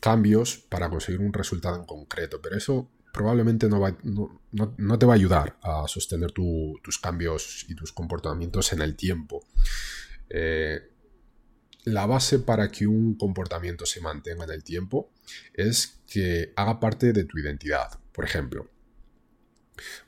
cambios 0.00 0.58
para 0.68 0.88
conseguir 0.88 1.20
un 1.20 1.32
resultado 1.32 1.76
en 1.76 1.84
concreto, 1.84 2.40
pero 2.42 2.56
eso 2.56 2.90
probablemente 3.12 3.68
no, 3.68 3.80
va, 3.80 3.96
no, 4.02 4.98
te 4.98 5.06
va 5.06 5.12
a 5.12 5.16
ayudar 5.16 5.58
a 5.62 5.86
sostener 5.88 6.32
tus 6.32 6.98
cambios 7.00 7.66
y 7.68 7.74
tus 7.74 7.92
comportamientos 7.92 8.72
en 8.72 8.82
el 8.82 8.96
tiempo. 8.96 9.44
Eh, 10.28 10.80
la 11.84 12.06
base 12.06 12.38
para 12.38 12.70
que 12.70 12.86
un 12.86 13.14
comportamiento 13.16 13.86
se 13.86 14.00
mantenga 14.00 14.44
en 14.44 14.50
el 14.50 14.62
tiempo 14.62 15.10
es 15.54 16.00
que 16.06 16.52
haga 16.56 16.78
parte 16.78 17.12
de 17.12 17.24
tu 17.24 17.38
identidad. 17.38 17.98
Por 18.12 18.24
ejemplo, 18.24 18.70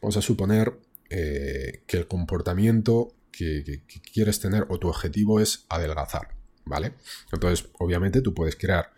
vamos 0.00 0.16
a 0.16 0.22
suponer 0.22 0.78
eh, 1.09 1.83
que 1.87 1.96
el 1.96 2.07
comportamiento 2.07 3.14
que, 3.31 3.83
quieres 4.12 4.40
tener 4.40 4.66
o 4.68 4.78
tu 4.78 4.88
objetivo 4.88 5.40
es 5.40 5.64
adelgazar, 5.68 6.35
¿vale? 6.64 6.94
Entonces, 7.33 7.68
obviamente 7.78 8.20
tú 8.20 8.35
puedes 8.35 8.57
crear 8.57 8.92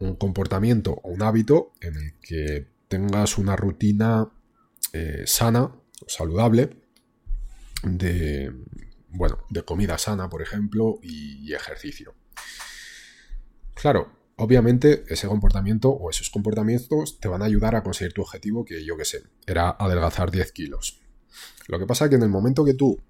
un 0.00 0.16
comportamiento 0.16 0.92
o 1.02 1.10
un 1.10 1.22
hábito 1.22 1.72
en 1.80 1.96
el 1.96 2.14
que 2.20 2.68
tengas 2.88 3.38
una 3.38 3.56
rutina 3.56 4.30
eh, 4.92 5.24
sana, 5.26 5.74
saludable, 6.06 6.70
de, 7.82 8.52
bueno, 9.10 9.38
de 9.50 9.62
comida 9.62 9.98
sana, 9.98 10.28
por 10.28 10.42
ejemplo, 10.42 10.98
y, 11.02 11.52
ejercicio. 11.52 12.14
Claro, 13.74 14.12
obviamente 14.36 15.04
ese 15.08 15.28
comportamiento 15.28 15.90
o 15.90 16.10
esos 16.10 16.30
comportamientos 16.30 17.20
te 17.20 17.28
van 17.28 17.42
a 17.42 17.46
ayudar 17.46 17.76
a 17.76 17.82
conseguir 17.82 18.12
tu 18.12 18.22
objetivo, 18.22 18.64
que 18.64 18.84
yo 18.84 18.96
qué 18.96 19.04
sé, 19.04 19.22
era 19.46 19.70
adelgazar 19.70 20.30
10 20.30 20.52
kilos. 20.52 21.00
Lo 21.66 21.78
que 21.78 21.86
pasa 21.86 22.04
es 22.04 22.10
que 22.10 22.16
en 22.16 22.22
el 22.22 22.28
momento 22.28 22.64
que 22.64 22.74
tú 22.74 23.00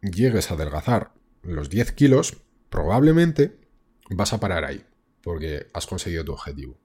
llegues 0.00 0.50
a 0.50 0.54
adelgazar 0.54 1.12
los 1.42 1.70
10 1.70 1.92
kilos, 1.92 2.36
probablemente 2.70 3.56
vas 4.10 4.32
a 4.32 4.40
parar 4.40 4.64
ahí, 4.64 4.84
porque 5.26 5.66
has 5.72 5.88
conseguido 5.88 6.24
tu 6.24 6.30
objetivo. 6.30 6.78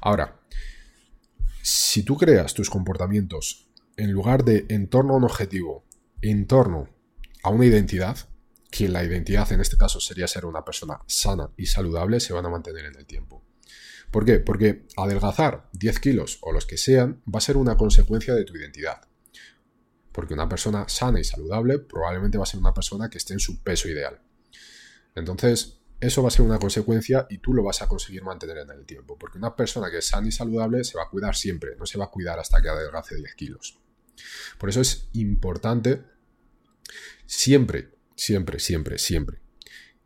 Ahora, 0.00 0.40
si 1.62 2.04
tú 2.04 2.16
creas 2.16 2.54
tus 2.54 2.70
comportamientos 2.70 3.72
en 3.96 4.12
lugar 4.12 4.44
de 4.44 4.66
en 4.68 4.86
torno 4.86 5.14
a 5.14 5.16
un 5.16 5.24
objetivo, 5.24 5.84
en 6.20 6.46
torno 6.46 6.88
a 7.42 7.50
una 7.50 7.66
identidad, 7.66 8.16
que 8.70 8.88
la 8.88 9.02
identidad 9.02 9.50
en 9.50 9.60
este 9.60 9.76
caso 9.76 9.98
sería 9.98 10.28
ser 10.28 10.46
una 10.46 10.64
persona 10.64 11.00
sana 11.08 11.50
y 11.56 11.66
saludable, 11.66 12.20
se 12.20 12.32
van 12.32 12.46
a 12.46 12.50
mantener 12.50 12.84
en 12.84 12.94
el 12.94 13.04
tiempo. 13.04 13.42
¿Por 14.12 14.24
qué? 14.24 14.38
Porque 14.38 14.86
adelgazar 14.96 15.68
10 15.72 15.98
kilos 15.98 16.38
o 16.42 16.52
los 16.52 16.66
que 16.66 16.76
sean 16.76 17.20
va 17.26 17.38
a 17.38 17.40
ser 17.40 17.56
una 17.56 17.76
consecuencia 17.76 18.36
de 18.36 18.44
tu 18.44 18.56
identidad. 18.56 19.08
Porque 20.12 20.34
una 20.34 20.48
persona 20.48 20.88
sana 20.88 21.18
y 21.18 21.24
saludable 21.24 21.80
probablemente 21.80 22.38
va 22.38 22.44
a 22.44 22.46
ser 22.46 22.60
una 22.60 22.74
persona 22.74 23.10
que 23.10 23.18
esté 23.18 23.32
en 23.32 23.40
su 23.40 23.60
peso 23.60 23.88
ideal. 23.88 24.22
Entonces, 25.16 25.81
eso 26.06 26.22
va 26.22 26.28
a 26.28 26.30
ser 26.30 26.44
una 26.44 26.58
consecuencia 26.58 27.26
y 27.30 27.38
tú 27.38 27.54
lo 27.54 27.62
vas 27.62 27.82
a 27.82 27.88
conseguir 27.88 28.22
mantener 28.22 28.58
en 28.58 28.70
el 28.70 28.84
tiempo. 28.84 29.16
Porque 29.18 29.38
una 29.38 29.54
persona 29.54 29.90
que 29.90 29.98
es 29.98 30.06
sana 30.06 30.28
y 30.28 30.32
saludable 30.32 30.84
se 30.84 30.98
va 30.98 31.04
a 31.04 31.08
cuidar 31.08 31.34
siempre, 31.34 31.76
no 31.78 31.86
se 31.86 31.98
va 31.98 32.06
a 32.06 32.10
cuidar 32.10 32.38
hasta 32.38 32.60
que 32.60 32.68
adelgace 32.68 33.16
10 33.16 33.34
kilos. 33.34 33.78
Por 34.58 34.68
eso 34.68 34.80
es 34.80 35.08
importante 35.12 36.02
siempre, 37.26 37.90
siempre, 38.14 38.58
siempre, 38.58 38.98
siempre 38.98 39.42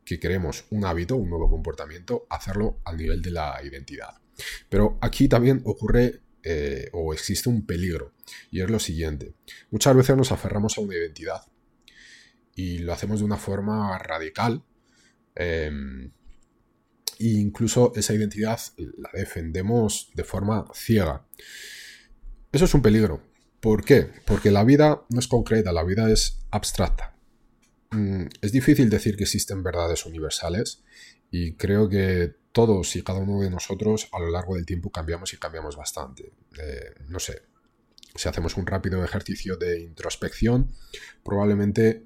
que 0.04 0.20
queremos 0.20 0.64
un 0.70 0.84
hábito, 0.84 1.16
un 1.16 1.28
nuevo 1.28 1.50
comportamiento, 1.50 2.26
hacerlo 2.30 2.80
al 2.84 2.96
nivel 2.96 3.20
de 3.20 3.32
la 3.32 3.60
identidad. 3.62 4.20
Pero 4.68 4.98
aquí 5.02 5.28
también 5.28 5.62
ocurre 5.64 6.22
eh, 6.42 6.88
o 6.92 7.12
existe 7.12 7.48
un 7.48 7.66
peligro. 7.66 8.14
Y 8.50 8.60
es 8.60 8.70
lo 8.70 8.78
siguiente. 8.78 9.34
Muchas 9.70 9.96
veces 9.96 10.16
nos 10.16 10.30
aferramos 10.30 10.78
a 10.78 10.80
una 10.80 10.94
identidad 10.94 11.42
y 12.54 12.78
lo 12.78 12.92
hacemos 12.92 13.18
de 13.18 13.24
una 13.24 13.36
forma 13.36 13.98
radical. 13.98 14.62
E 15.36 15.70
incluso 17.18 17.92
esa 17.94 18.14
identidad 18.14 18.60
la 18.76 19.10
defendemos 19.12 20.10
de 20.14 20.24
forma 20.24 20.66
ciega. 20.74 21.26
Eso 22.52 22.64
es 22.64 22.74
un 22.74 22.82
peligro. 22.82 23.22
¿Por 23.60 23.84
qué? 23.84 24.10
Porque 24.24 24.50
la 24.50 24.64
vida 24.64 25.04
no 25.08 25.18
es 25.18 25.28
concreta, 25.28 25.72
la 25.72 25.84
vida 25.84 26.10
es 26.10 26.46
abstracta. 26.50 27.16
Mm, 27.90 28.26
es 28.40 28.52
difícil 28.52 28.90
decir 28.90 29.16
que 29.16 29.24
existen 29.24 29.62
verdades 29.62 30.06
universales 30.06 30.84
y 31.30 31.54
creo 31.54 31.88
que 31.88 32.34
todos 32.52 32.96
y 32.96 33.02
cada 33.02 33.18
uno 33.18 33.42
de 33.42 33.50
nosotros 33.50 34.08
a 34.12 34.18
lo 34.18 34.30
largo 34.30 34.54
del 34.54 34.66
tiempo 34.66 34.90
cambiamos 34.90 35.32
y 35.32 35.38
cambiamos 35.38 35.76
bastante. 35.76 36.32
Eh, 36.58 36.94
no 37.08 37.18
sé, 37.18 37.42
si 38.14 38.28
hacemos 38.28 38.56
un 38.56 38.66
rápido 38.66 39.04
ejercicio 39.04 39.56
de 39.56 39.80
introspección, 39.80 40.72
probablemente 41.22 42.05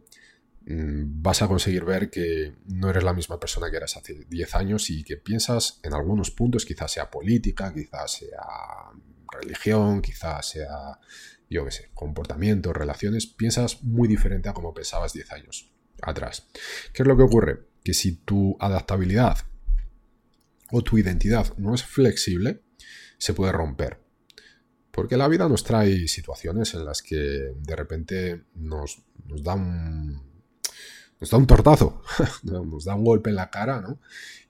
vas 0.72 1.42
a 1.42 1.48
conseguir 1.48 1.84
ver 1.84 2.10
que 2.10 2.54
no 2.66 2.90
eres 2.90 3.02
la 3.02 3.14
misma 3.14 3.40
persona 3.40 3.70
que 3.70 3.76
eras 3.76 3.96
hace 3.96 4.24
10 4.28 4.54
años 4.54 4.90
y 4.90 5.02
que 5.02 5.16
piensas 5.16 5.80
en 5.82 5.94
algunos 5.94 6.30
puntos, 6.30 6.64
quizás 6.64 6.92
sea 6.92 7.10
política, 7.10 7.72
quizás 7.74 8.12
sea 8.12 8.42
religión, 9.32 10.02
quizás 10.02 10.48
sea, 10.48 10.98
yo 11.48 11.64
qué 11.64 11.70
sé, 11.70 11.90
comportamiento, 11.94 12.72
relaciones, 12.72 13.26
piensas 13.26 13.82
muy 13.82 14.08
diferente 14.08 14.48
a 14.48 14.54
como 14.54 14.74
pensabas 14.74 15.12
10 15.12 15.32
años 15.32 15.72
atrás. 16.02 16.48
¿Qué 16.92 17.02
es 17.02 17.08
lo 17.08 17.16
que 17.16 17.24
ocurre? 17.24 17.66
Que 17.82 17.94
si 17.94 18.16
tu 18.16 18.56
adaptabilidad 18.60 19.38
o 20.70 20.82
tu 20.82 20.98
identidad 20.98 21.52
no 21.56 21.74
es 21.74 21.84
flexible, 21.84 22.62
se 23.18 23.34
puede 23.34 23.52
romper. 23.52 24.00
Porque 24.90 25.16
la 25.16 25.28
vida 25.28 25.48
nos 25.48 25.64
trae 25.64 26.08
situaciones 26.08 26.74
en 26.74 26.84
las 26.84 27.02
que 27.02 27.16
de 27.16 27.76
repente 27.76 28.44
nos, 28.54 29.02
nos 29.26 29.42
da 29.42 29.54
un, 29.54 30.29
nos 31.20 31.30
da 31.30 31.38
un 31.38 31.46
tortazo, 31.46 32.02
nos 32.42 32.84
da 32.84 32.94
un 32.94 33.04
golpe 33.04 33.30
en 33.30 33.36
la 33.36 33.50
cara, 33.50 33.80
¿no? 33.80 34.00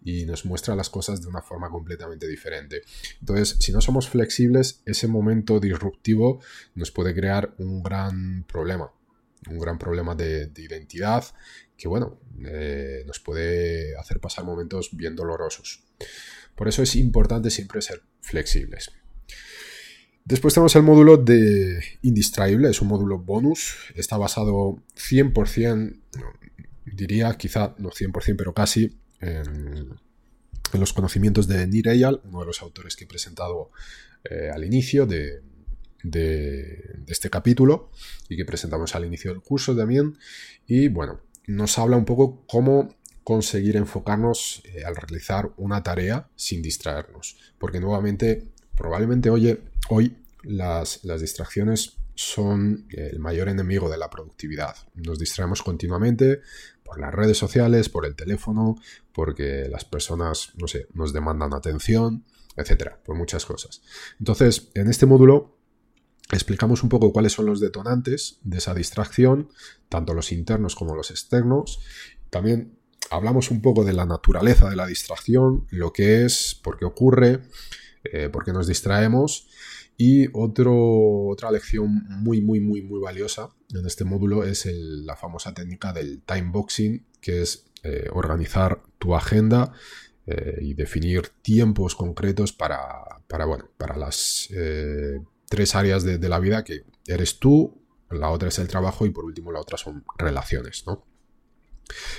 Y 0.03 0.25
nos 0.25 0.45
muestra 0.45 0.77
las 0.77 0.89
cosas 0.89 1.21
de 1.21 1.29
una 1.29 1.43
forma 1.43 1.69
completamente 1.69 2.29
diferente. 2.29 2.83
Entonces, 3.21 3.57
si 3.59 3.73
no 3.73 3.81
somos 3.81 4.09
flexibles, 4.09 4.81
ese 4.87 5.09
momento 5.09 5.59
disruptivo 5.61 6.41
nos 6.75 6.91
puede 6.91 7.15
crear 7.15 7.55
un 7.59 7.83
gran 7.83 8.45
problema. 8.45 8.93
Un 9.49 9.59
gran 9.59 9.79
problema 9.79 10.15
de, 10.15 10.51
identidad 10.57 11.25
que, 11.77 11.89
bueno, 11.89 12.21
eh, 12.45 13.03
nos 13.07 13.19
puede 13.21 13.97
hacer 13.97 14.21
pasar 14.21 14.45
momentos 14.45 14.91
bien 14.93 15.17
dolorosos. 15.17 15.83
Por 16.55 16.69
eso 16.69 16.83
es 16.83 16.95
importante 16.95 17.51
siempre 17.51 17.83
ser 17.83 18.03
flexibles. 18.21 18.93
Después 20.25 20.55
tenemos 20.55 20.77
el 20.77 20.83
módulo 20.83 21.17
de 21.17 21.83
indistraíble, 22.03 22.71
es 22.71 22.81
un 22.81 22.89
módulo 22.89 23.19
bonus, 23.19 23.75
está 23.97 24.17
basado 24.17 24.77
100%, 24.95 25.97
diría 26.93 27.37
quizá 27.37 27.75
no 27.79 27.91
100%, 27.91 28.37
pero 28.37 28.55
casi 28.55 28.99
en, 29.21 29.99
los 30.73 30.93
conocimientos 30.93 31.49
de 31.49 31.67
Nir 31.67 31.89
Eyal, 31.89 32.21
uno 32.25 32.41
de 32.41 32.47
los 32.47 32.63
autores 32.63 32.97
que 32.97 33.05
he 33.05 33.09
presentado 33.09 33.71
eh, 34.25 34.51
al 34.53 34.65
inicio 34.65 35.07
de, 35.07 35.43
este 37.09 37.29
capítulo 37.29 37.91
y 38.29 38.37
que 38.37 38.45
presentamos 38.45 38.95
al 38.95 39.05
inicio 39.05 39.33
del 39.33 39.43
curso 39.43 39.77
también. 39.77 40.17
Y 40.67 40.89
bueno, 40.89 41.21
nos 41.47 41.79
habla 41.79 41.97
un 41.97 42.05
poco 42.05 42.45
cómo 42.47 42.95
conseguir 43.25 43.77
enfocarnos 43.77 44.63
eh, 44.65 44.85
al 44.85 44.97
realizar 44.97 45.53
una 45.57 45.83
tarea 45.83 46.29
sin 46.37 46.63
distraernos. 46.63 47.37
Porque 47.59 47.81
nuevamente, 47.81 48.47
probablemente 48.77 49.29
hoy, 49.29 49.59
hoy 49.91 50.17
las, 50.43 51.05
las 51.05 51.21
distracciones 51.21 52.00
son 52.21 52.87
el 52.91 53.19
mayor 53.19 53.49
enemigo 53.49 53.89
de 53.89 53.97
la 53.97 54.11
productividad. 54.11 54.77
Nos 54.95 55.19
distraemos 55.19 55.63
continuamente 55.63 56.41
por 56.85 57.01
las 57.01 57.15
redes 57.15 57.39
sociales, 57.39 57.89
por 57.89 58.05
el 58.05 58.15
teléfono, 58.15 58.77
porque 59.15 59.69
las 59.71 59.87
personas, 59.87 60.53
no 60.57 60.69
sé, 60.69 60.87
nos 60.93 61.15
demandan 61.15 61.55
atención, 61.55 62.27
etcétera, 62.57 63.01
por 63.03 63.17
muchas 63.17 63.47
cosas. 63.47 63.81
Entonces, 64.19 64.71
en 64.75 64.91
este 64.91 65.07
módulo 65.07 65.57
explicamos 66.31 66.83
un 66.83 66.91
poco 66.91 67.11
cuáles 67.11 67.33
son 67.33 67.47
los 67.47 67.59
detonantes 67.59 68.39
de 68.43 68.59
esa 68.59 68.75
distracción, 68.75 69.49
tanto 69.89 70.13
los 70.13 70.31
internos 70.31 70.75
como 70.75 70.95
los 70.95 71.11
externos. 71.11 71.81
También 72.29 72.79
hablamos 73.11 73.51
un 73.51 73.63
poco 73.63 73.83
de 73.83 73.95
la 73.95 74.05
naturaleza 74.05 74.69
de 74.69 74.77
la 74.77 74.87
distracción, 74.87 75.67
lo 75.71 75.95
que 75.95 76.27
es, 76.27 76.55
por 76.63 76.79
qué 76.79 76.85
ocurre, 76.85 77.41
eh, 78.05 78.29
por 78.29 78.45
qué 78.45 78.53
nos 78.53 78.67
distraemos. 78.67 79.49
Y 80.03 80.29
otra 80.33 81.51
lección 81.51 82.07
muy, 82.09 82.41
muy, 82.41 82.59
muy, 82.59 82.81
muy 82.81 82.99
valiosa 83.01 83.51
en 83.69 83.85
este 83.85 84.07
módulo 84.07 84.45
es 84.45 84.65
la 84.65 85.15
famosa 85.15 85.53
técnica 85.53 85.93
del 85.93 86.23
time 86.23 86.51
boxing, 86.51 87.05
que 87.21 87.43
es 87.43 87.67
eh, 87.83 88.09
organizar 88.11 88.83
tu 88.99 89.15
agenda 89.15 89.75
eh, 90.27 90.57
y 90.63 90.73
definir 90.73 91.29
tiempos 91.43 91.95
concretos 91.95 92.55
para, 92.55 92.81
para, 93.29 93.45
bueno, 93.45 93.69
para 93.77 93.95
las 93.99 94.49
tres 95.51 95.75
áreas 95.75 96.03
de, 96.03 96.17
de 96.17 96.29
la 96.31 96.39
vida 96.39 96.65
que 96.65 96.85
eres 97.07 97.39
tú, 97.39 97.83
la 98.09 98.31
otra 98.31 98.49
es 98.49 98.59
el 98.59 98.69
trabajo 98.69 99.05
y 99.05 99.11
por 99.11 99.27
último 99.27 99.53
la 99.53 99.61
otra 99.61 99.77
son 99.77 100.03
relaciones, 100.17 100.85
¿no? 100.87 101.05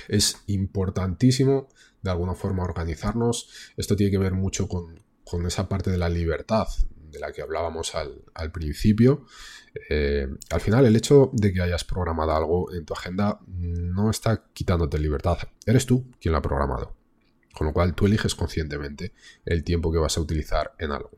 Es 0.06 0.36
importantísimo 0.46 1.68
de 2.00 2.12
alguna 2.12 2.34
forma 2.36 2.62
organizarnos. 2.62 3.48
Esto 3.76 3.96
tiene 3.96 4.12
que 4.12 4.18
ver 4.18 4.34
mucho 4.34 4.68
con, 4.68 5.02
esa 5.46 5.68
parte 5.68 5.90
de 5.90 5.98
la 5.98 6.08
libertad 6.08 6.68
de 7.12 7.20
la 7.20 7.32
que 7.32 7.42
hablábamos 7.42 7.94
al, 7.94 8.52
principio. 8.52 9.26
Eh, 9.88 10.26
al 10.50 10.60
final, 10.60 10.86
el 10.86 10.96
hecho 10.96 11.30
de 11.32 11.52
que 11.52 11.62
hayas 11.62 11.84
programado 11.84 12.32
algo 12.32 12.72
en 12.72 12.84
tu 12.84 12.94
agenda 12.94 13.38
no 13.46 14.10
está 14.10 14.44
quitándote 14.52 14.98
libertad. 14.98 15.38
Eres 15.66 15.86
tú 15.86 16.10
quien 16.20 16.32
lo 16.32 16.38
ha 16.38 16.42
programado. 16.42 16.96
Con 17.54 17.66
lo 17.66 17.72
cual 17.74 17.94
tú 17.94 18.06
eliges 18.06 18.34
conscientemente 18.34 19.12
el 19.44 19.62
tiempo 19.62 19.92
que 19.92 19.98
vas 19.98 20.16
a 20.16 20.22
utilizar 20.22 20.74
en 20.78 20.90
algo. 20.90 21.10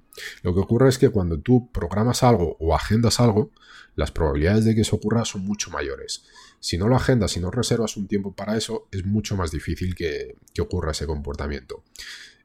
Lo 0.43 0.53
que 0.53 0.61
ocurre 0.61 0.89
es 0.89 0.99
que 0.99 1.09
cuando 1.09 1.41
tú 1.41 1.71
programas 1.73 2.23
algo 2.23 2.57
o 2.59 2.75
agendas 2.75 3.21
algo, 3.21 3.53
las 3.95 4.11
probabilidades 4.11 4.65
de 4.65 4.75
que 4.75 4.81
eso 4.81 4.97
ocurra 4.97 5.25
son 5.25 5.45
mucho 5.45 5.71
mayores. 5.71 6.25
Si 6.61 6.79
no 6.79 6.89
lo 6.89 6.97
agendas, 6.97 7.33
si 7.33 7.41
no 7.41 7.51
reservas 7.51 7.97
un 7.97 8.09
tiempo 8.09 8.35
para 8.35 8.57
eso, 8.57 8.89
es 8.91 9.05
mucho 9.05 9.37
más 9.37 9.51
difícil 9.51 9.95
que, 9.95 10.37
ocurra 10.61 10.93
ese 10.93 11.07
comportamiento. 11.07 11.85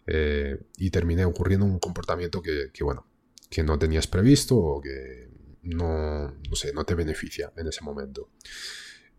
Eh, 0.06 0.60
y 0.78 0.89
termine 0.89 1.26
ocurriendo 1.26 1.66
un 1.66 1.80
comportamiento 1.80 2.41
que, 2.41 2.72
bueno, 2.82 3.06
que 3.50 3.64
no 3.64 3.80
tenías 3.80 4.08
previsto 4.08 4.56
o 4.58 4.82
que 4.82 5.30
no, 5.64 6.32
no, 6.32 6.56
sé, 6.56 6.74
no 6.74 6.86
te 6.86 6.95
beneficia 6.95 7.52
en 7.58 7.68
ese 7.68 7.84
momento. 7.84 8.30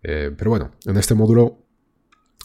Eh, 0.02 0.30
pero 0.36 0.50
bueno, 0.50 0.72
en 0.86 0.96
este 0.96 1.14
módulo 1.14 1.66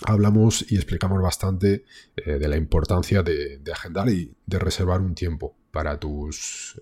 hablamos 0.05 0.65
y 0.69 0.75
explicamos 0.75 1.21
bastante 1.21 1.85
eh, 2.17 2.37
de 2.37 2.47
la 2.47 2.57
importancia 2.57 3.23
de, 3.23 3.61
agendar 3.71 4.09
y 4.09 4.35
de 4.45 4.59
reservar 4.59 4.99
un 4.99 5.15
tiempo 5.15 5.55
para 5.71 5.99
tus, 5.99 6.81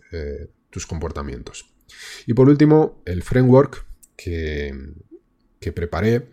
tus 0.70 0.86
comportamientos. 0.86 1.70
Y 2.26 2.34
por 2.34 2.48
último, 2.50 3.02
el 3.06 3.24
framework 3.24 3.86
que, 4.16 4.74
que 5.64 5.72
preparé. 5.72 6.30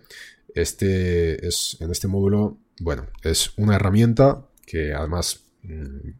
Este 0.55 1.47
es 1.47 1.77
en 1.81 1.91
este 1.91 2.09
módulo, 2.09 2.59
bueno, 2.81 3.07
es 3.23 3.57
una 3.57 3.77
herramienta 3.77 4.49
que 4.67 4.93
además 4.93 5.45
mm, 5.63 6.11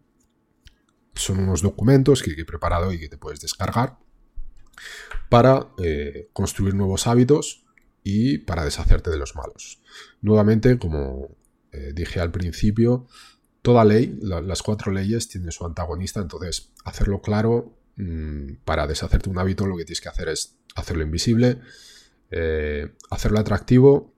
son 1.21 1.41
unos 1.41 1.63
documentos 1.63 2.23
que, 2.23 2.33
he 2.33 2.45
preparado 2.45 2.93
y 2.93 2.99
que 2.99 3.09
te 3.09 3.17
puedes 3.17 3.41
descargar 3.41 3.99
para 5.29 5.69
eh, 5.83 6.29
construir 6.33 6.75
nuevos 6.75 7.07
hábitos 7.07 7.65
y 8.03 8.39
para 8.39 8.65
deshacerte 8.65 9.11
de 9.11 9.19
los 9.19 9.37
malos. 9.37 9.81
Nuevamente, 10.23 10.79
como 10.79 11.37
eh, 11.73 11.93
dije 11.95 12.21
al 12.21 12.31
principio, 12.31 13.07
toda 13.63 13.85
ley, 13.85 14.19
las 14.23 14.63
cuatro 14.63 14.91
leyes 14.91 15.29
tienen 15.29 15.53
su 15.53 15.65
antagonista, 15.67 16.21
entonces 16.21 16.73
hacerlo 16.85 17.21
claro, 17.21 17.77
mm, 17.97 18.55
para 18.65 18.87
deshacerte 18.87 19.29
un 19.29 19.39
hábito 19.39 19.67
lo 19.67 19.77
que 19.77 19.85
tienes 19.85 20.01
que 20.01 20.09
hacer 20.09 20.29
es 20.29 20.57
hacerlo 20.75 21.03
invisible, 21.03 21.59
eh, 22.31 22.95
hacerlo 23.11 23.39
atractivo 23.39 24.15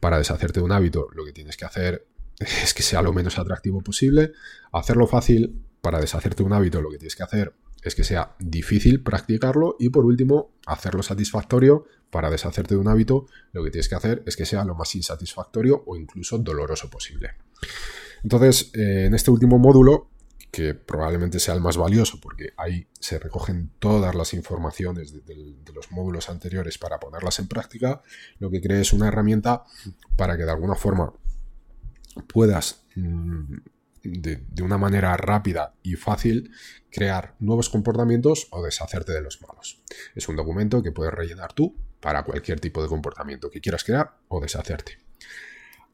para 0.00 0.18
deshacerte 0.18 0.60
de 0.60 0.64
un 0.64 0.72
hábito, 0.72 1.08
lo 1.12 1.24
que 1.24 1.32
tienes 1.32 1.56
que 1.56 1.64
hacer 1.64 2.06
es 2.38 2.74
que 2.74 2.82
sea 2.82 3.02
lo 3.02 3.12
menos 3.12 3.38
atractivo 3.38 3.80
posible. 3.80 4.32
Hacerlo 4.72 5.06
fácil 5.06 5.62
para 5.80 6.00
deshacerte 6.00 6.42
de 6.42 6.46
un 6.46 6.52
hábito, 6.52 6.80
lo 6.80 6.90
que 6.90 6.98
tienes 6.98 7.16
que 7.16 7.22
hacer 7.22 7.54
es 7.82 7.94
que 7.94 8.04
sea 8.04 8.34
difícil 8.38 9.02
practicarlo. 9.02 9.76
Y 9.78 9.88
por 9.88 10.04
último, 10.04 10.52
hacerlo 10.66 11.02
satisfactorio 11.02 11.86
para 12.10 12.30
deshacerte 12.30 12.74
de 12.74 12.80
un 12.80 12.88
hábito, 12.88 13.26
lo 13.52 13.64
que 13.64 13.70
tienes 13.70 13.88
que 13.88 13.94
hacer 13.94 14.22
es 14.26 14.36
que 14.36 14.44
sea 14.44 14.64
lo 14.64 14.74
más 14.74 14.94
insatisfactorio 14.94 15.82
o 15.86 15.96
incluso 15.96 16.38
doloroso 16.38 16.90
posible. 16.90 17.30
Entonces, 18.22 18.70
eh, 18.74 19.06
en 19.06 19.14
este 19.14 19.30
último 19.30 19.58
módulo 19.58 20.10
que 20.50 20.74
probablemente 20.74 21.38
sea 21.38 21.54
el 21.54 21.60
más 21.60 21.76
valioso 21.76 22.20
porque 22.20 22.52
ahí 22.56 22.86
se 22.98 23.18
recogen 23.18 23.70
todas 23.78 24.14
las 24.14 24.34
informaciones 24.34 25.12
de, 25.24 25.72
los 25.72 25.92
módulos 25.92 26.28
anteriores 26.28 26.76
para 26.76 26.98
ponerlas 26.98 27.38
en 27.38 27.46
práctica, 27.46 28.02
lo 28.38 28.50
que 28.50 28.60
cree 28.60 28.80
es 28.80 28.92
una 28.92 29.08
herramienta 29.08 29.64
para 30.16 30.36
que 30.36 30.44
de 30.44 30.50
alguna 30.50 30.74
forma 30.74 31.12
puedas 32.26 32.82
mm, 32.96 33.58
de, 34.02 34.62
una 34.62 34.78
manera 34.78 35.16
rápida 35.16 35.74
y 35.82 35.94
fácil 35.94 36.50
crear 36.90 37.34
nuevos 37.38 37.68
comportamientos 37.68 38.48
o 38.50 38.62
deshacerte 38.62 39.12
de 39.12 39.20
los 39.20 39.40
malos. 39.42 39.82
Es 40.14 40.28
un 40.28 40.36
documento 40.36 40.82
que 40.82 40.92
puedes 40.92 41.12
rellenar 41.12 41.52
tú 41.52 41.76
para 42.00 42.24
cualquier 42.24 42.60
tipo 42.60 42.82
de 42.82 42.88
comportamiento 42.88 43.50
que 43.50 43.60
quieras 43.60 43.84
crear 43.84 44.16
o 44.28 44.40
deshacerte. 44.40 44.98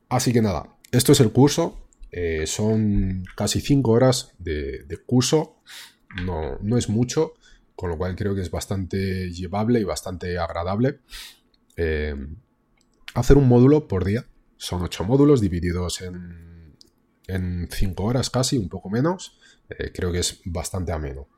Así 0.09 0.33
que 0.33 0.43
nada, 0.43 0.77
esto 0.93 1.13
es 1.13 1.21
el 1.21 1.33
curso. 1.33 1.83
Eh, 2.13 2.47
son 2.47 3.25
casi 3.37 3.61
5 3.61 3.91
horas 3.91 4.33
de, 4.39 4.87
curso, 5.05 5.61
no, 6.25 6.59
no, 6.63 6.79
es 6.79 6.89
mucho, 6.89 7.35
con 7.75 7.91
lo 7.91 7.99
cual 7.99 8.15
creo 8.15 8.35
que 8.35 8.41
es 8.41 8.51
bastante 8.51 9.31
llevable 9.33 9.81
y 9.81 9.85
bastante 9.85 10.39
agradable. 10.39 11.01
Eh, 11.77 12.15
hacer 13.15 13.37
un 13.37 13.49
módulo 13.49 13.89
por 13.89 14.05
día, 14.05 14.25
son 14.57 14.83
8 14.83 15.05
módulos 15.05 15.41
divididos 15.41 16.01
en 16.01 16.56
5 17.27 18.03
horas 18.03 18.31
casi, 18.31 18.59
un 18.59 18.69
poco 18.69 18.91
menos, 18.91 19.39
eh, 19.69 19.91
creo 19.93 20.13
que 20.13 20.21
es 20.21 20.41
bastante 20.45 20.93
ameno. 20.93 21.29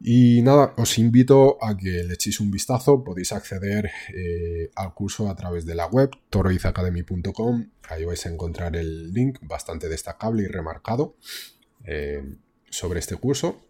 Y 0.00 0.42
nada, 0.42 0.74
os 0.76 0.98
invito 0.98 1.56
a 1.62 1.76
que 1.76 2.04
le 2.04 2.14
echéis 2.14 2.38
un 2.40 2.50
vistazo. 2.50 3.02
Podéis 3.02 3.32
acceder 3.32 3.90
eh, 4.14 4.70
al 4.74 4.92
curso 4.92 5.30
a 5.30 5.34
través 5.34 5.64
de 5.64 5.74
la 5.74 5.86
web 5.86 6.10
toroizacademy.com. 6.28 7.70
Ahí 7.88 8.04
vais 8.04 8.26
a 8.26 8.28
encontrar 8.28 8.76
el 8.76 9.12
link 9.14 9.38
bastante 9.40 9.88
destacable 9.88 10.42
y 10.42 10.46
remarcado 10.46 11.16
eh, 11.84 12.22
sobre 12.68 13.00
este 13.00 13.16
curso. 13.16 13.62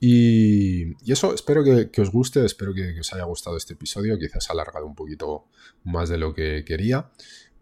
Y, 0.00 0.94
eso, 1.10 1.34
espero 1.34 1.62
que, 1.62 2.00
os 2.00 2.10
guste, 2.10 2.44
espero 2.44 2.72
que, 2.72 2.94
que, 2.94 3.00
os 3.00 3.12
haya 3.12 3.24
gustado 3.24 3.56
este 3.56 3.74
episodio. 3.74 4.18
Quizás 4.18 4.50
ha 4.50 4.54
alargado 4.54 4.86
un 4.86 4.94
poquito 4.94 5.46
más 5.84 6.08
de 6.08 6.18
lo 6.18 6.34
que 6.34 6.64
quería, 6.64 7.10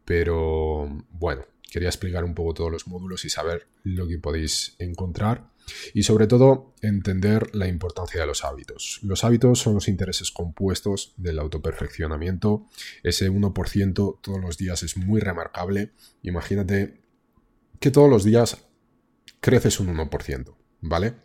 pero 0.07 1.05
bueno, 1.11 1.45
quería 1.77 1.91
explicar 1.91 2.24
un 2.24 2.35
poco 2.35 2.55
todos 2.55 2.72
los 2.72 2.87
módulos 2.87 3.27
y 3.27 3.29
saber 3.29 3.66
lo 3.83 4.09
que 4.09 4.16
podéis 4.16 4.77
encontrar 4.79 5.51
y 5.93 6.05
sobre 6.05 6.27
todo, 6.27 6.74
entender 6.81 7.55
la 7.55 7.68
importancia 7.68 8.18
de 8.18 8.27
los 8.27 8.47
hábitos. 8.47 9.01
Los 9.03 9.24
hábitos 9.24 9.59
son 9.59 9.74
los 9.74 9.89
intereses 9.89 10.31
compuestos 10.31 11.12
del 11.18 11.39
autoperfeccionamiento. 11.39 12.66
Ese 13.03 13.31
1% 13.31 14.18
todos 14.22 14.41
los 14.41 14.57
días 14.57 14.83
es 14.85 14.97
muy 14.97 15.20
remarcable. 15.20 15.93
Imagínate 16.22 17.03
que 17.79 17.91
todos 17.91 18.09
los 18.09 18.24
días 18.24 18.57
creces 19.41 19.79
un 19.79 19.95
1%, 19.95 20.57
¿vale? 20.81 21.16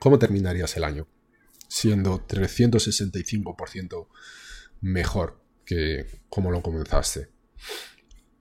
¿Cómo 0.00 0.18
terminarías 0.18 0.76
el 0.76 0.82
año? 0.82 1.06
Siendo 1.68 2.26
365% 2.26 4.08
mejor 4.80 5.40
que 5.64 6.06
como 6.28 6.50
lo 6.50 6.60
comenzaste. 6.60 7.28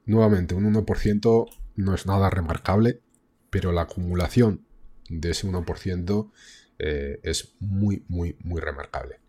Nuevamente, 0.06 0.56
un 0.56 0.74
1% 0.74 1.50
no 1.76 1.96
es 1.96 2.06
nada 2.06 2.30
remarcable, 2.30 3.02
pero 3.50 3.72
la 3.72 3.84
acumulación 3.84 4.66
de 5.10 5.32
ese 5.32 5.48
1% 5.48 6.32
eh, 6.80 7.20
es 7.24 7.54
muy, 7.60 8.04
muy, 8.08 8.36
muy 8.44 8.62
remarcable. 8.62 9.20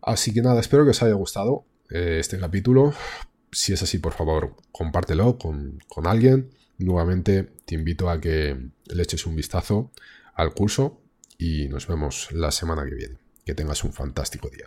Así 0.00 0.32
que 0.32 0.42
nada, 0.42 0.60
espero 0.60 0.84
que 0.84 0.90
os 0.90 1.02
haya 1.02 1.14
gustado 1.14 1.64
eh, 1.90 2.16
este 2.18 2.38
capítulo. 2.38 2.94
Si 3.50 3.72
es 3.72 3.82
así, 3.82 3.98
por 3.98 4.14
favor, 4.14 4.56
compártelo 4.72 5.38
con, 5.38 5.78
con 5.88 6.06
alguien. 6.06 6.50
Nuevamente 6.78 7.44
te 7.66 7.74
invito 7.74 8.08
a 8.08 8.20
que 8.20 8.70
le 8.86 9.02
eches 9.02 9.26
un 9.26 9.36
vistazo 9.36 9.92
al 10.34 10.54
curso 10.54 11.00
y 11.38 11.68
nos 11.68 11.86
vemos 11.86 12.32
la 12.32 12.50
semana 12.50 12.84
que 12.84 12.94
viene. 12.94 13.18
Que 13.44 13.54
tengas 13.54 13.84
un 13.84 13.92
fantástico 13.92 14.48
día. 14.48 14.66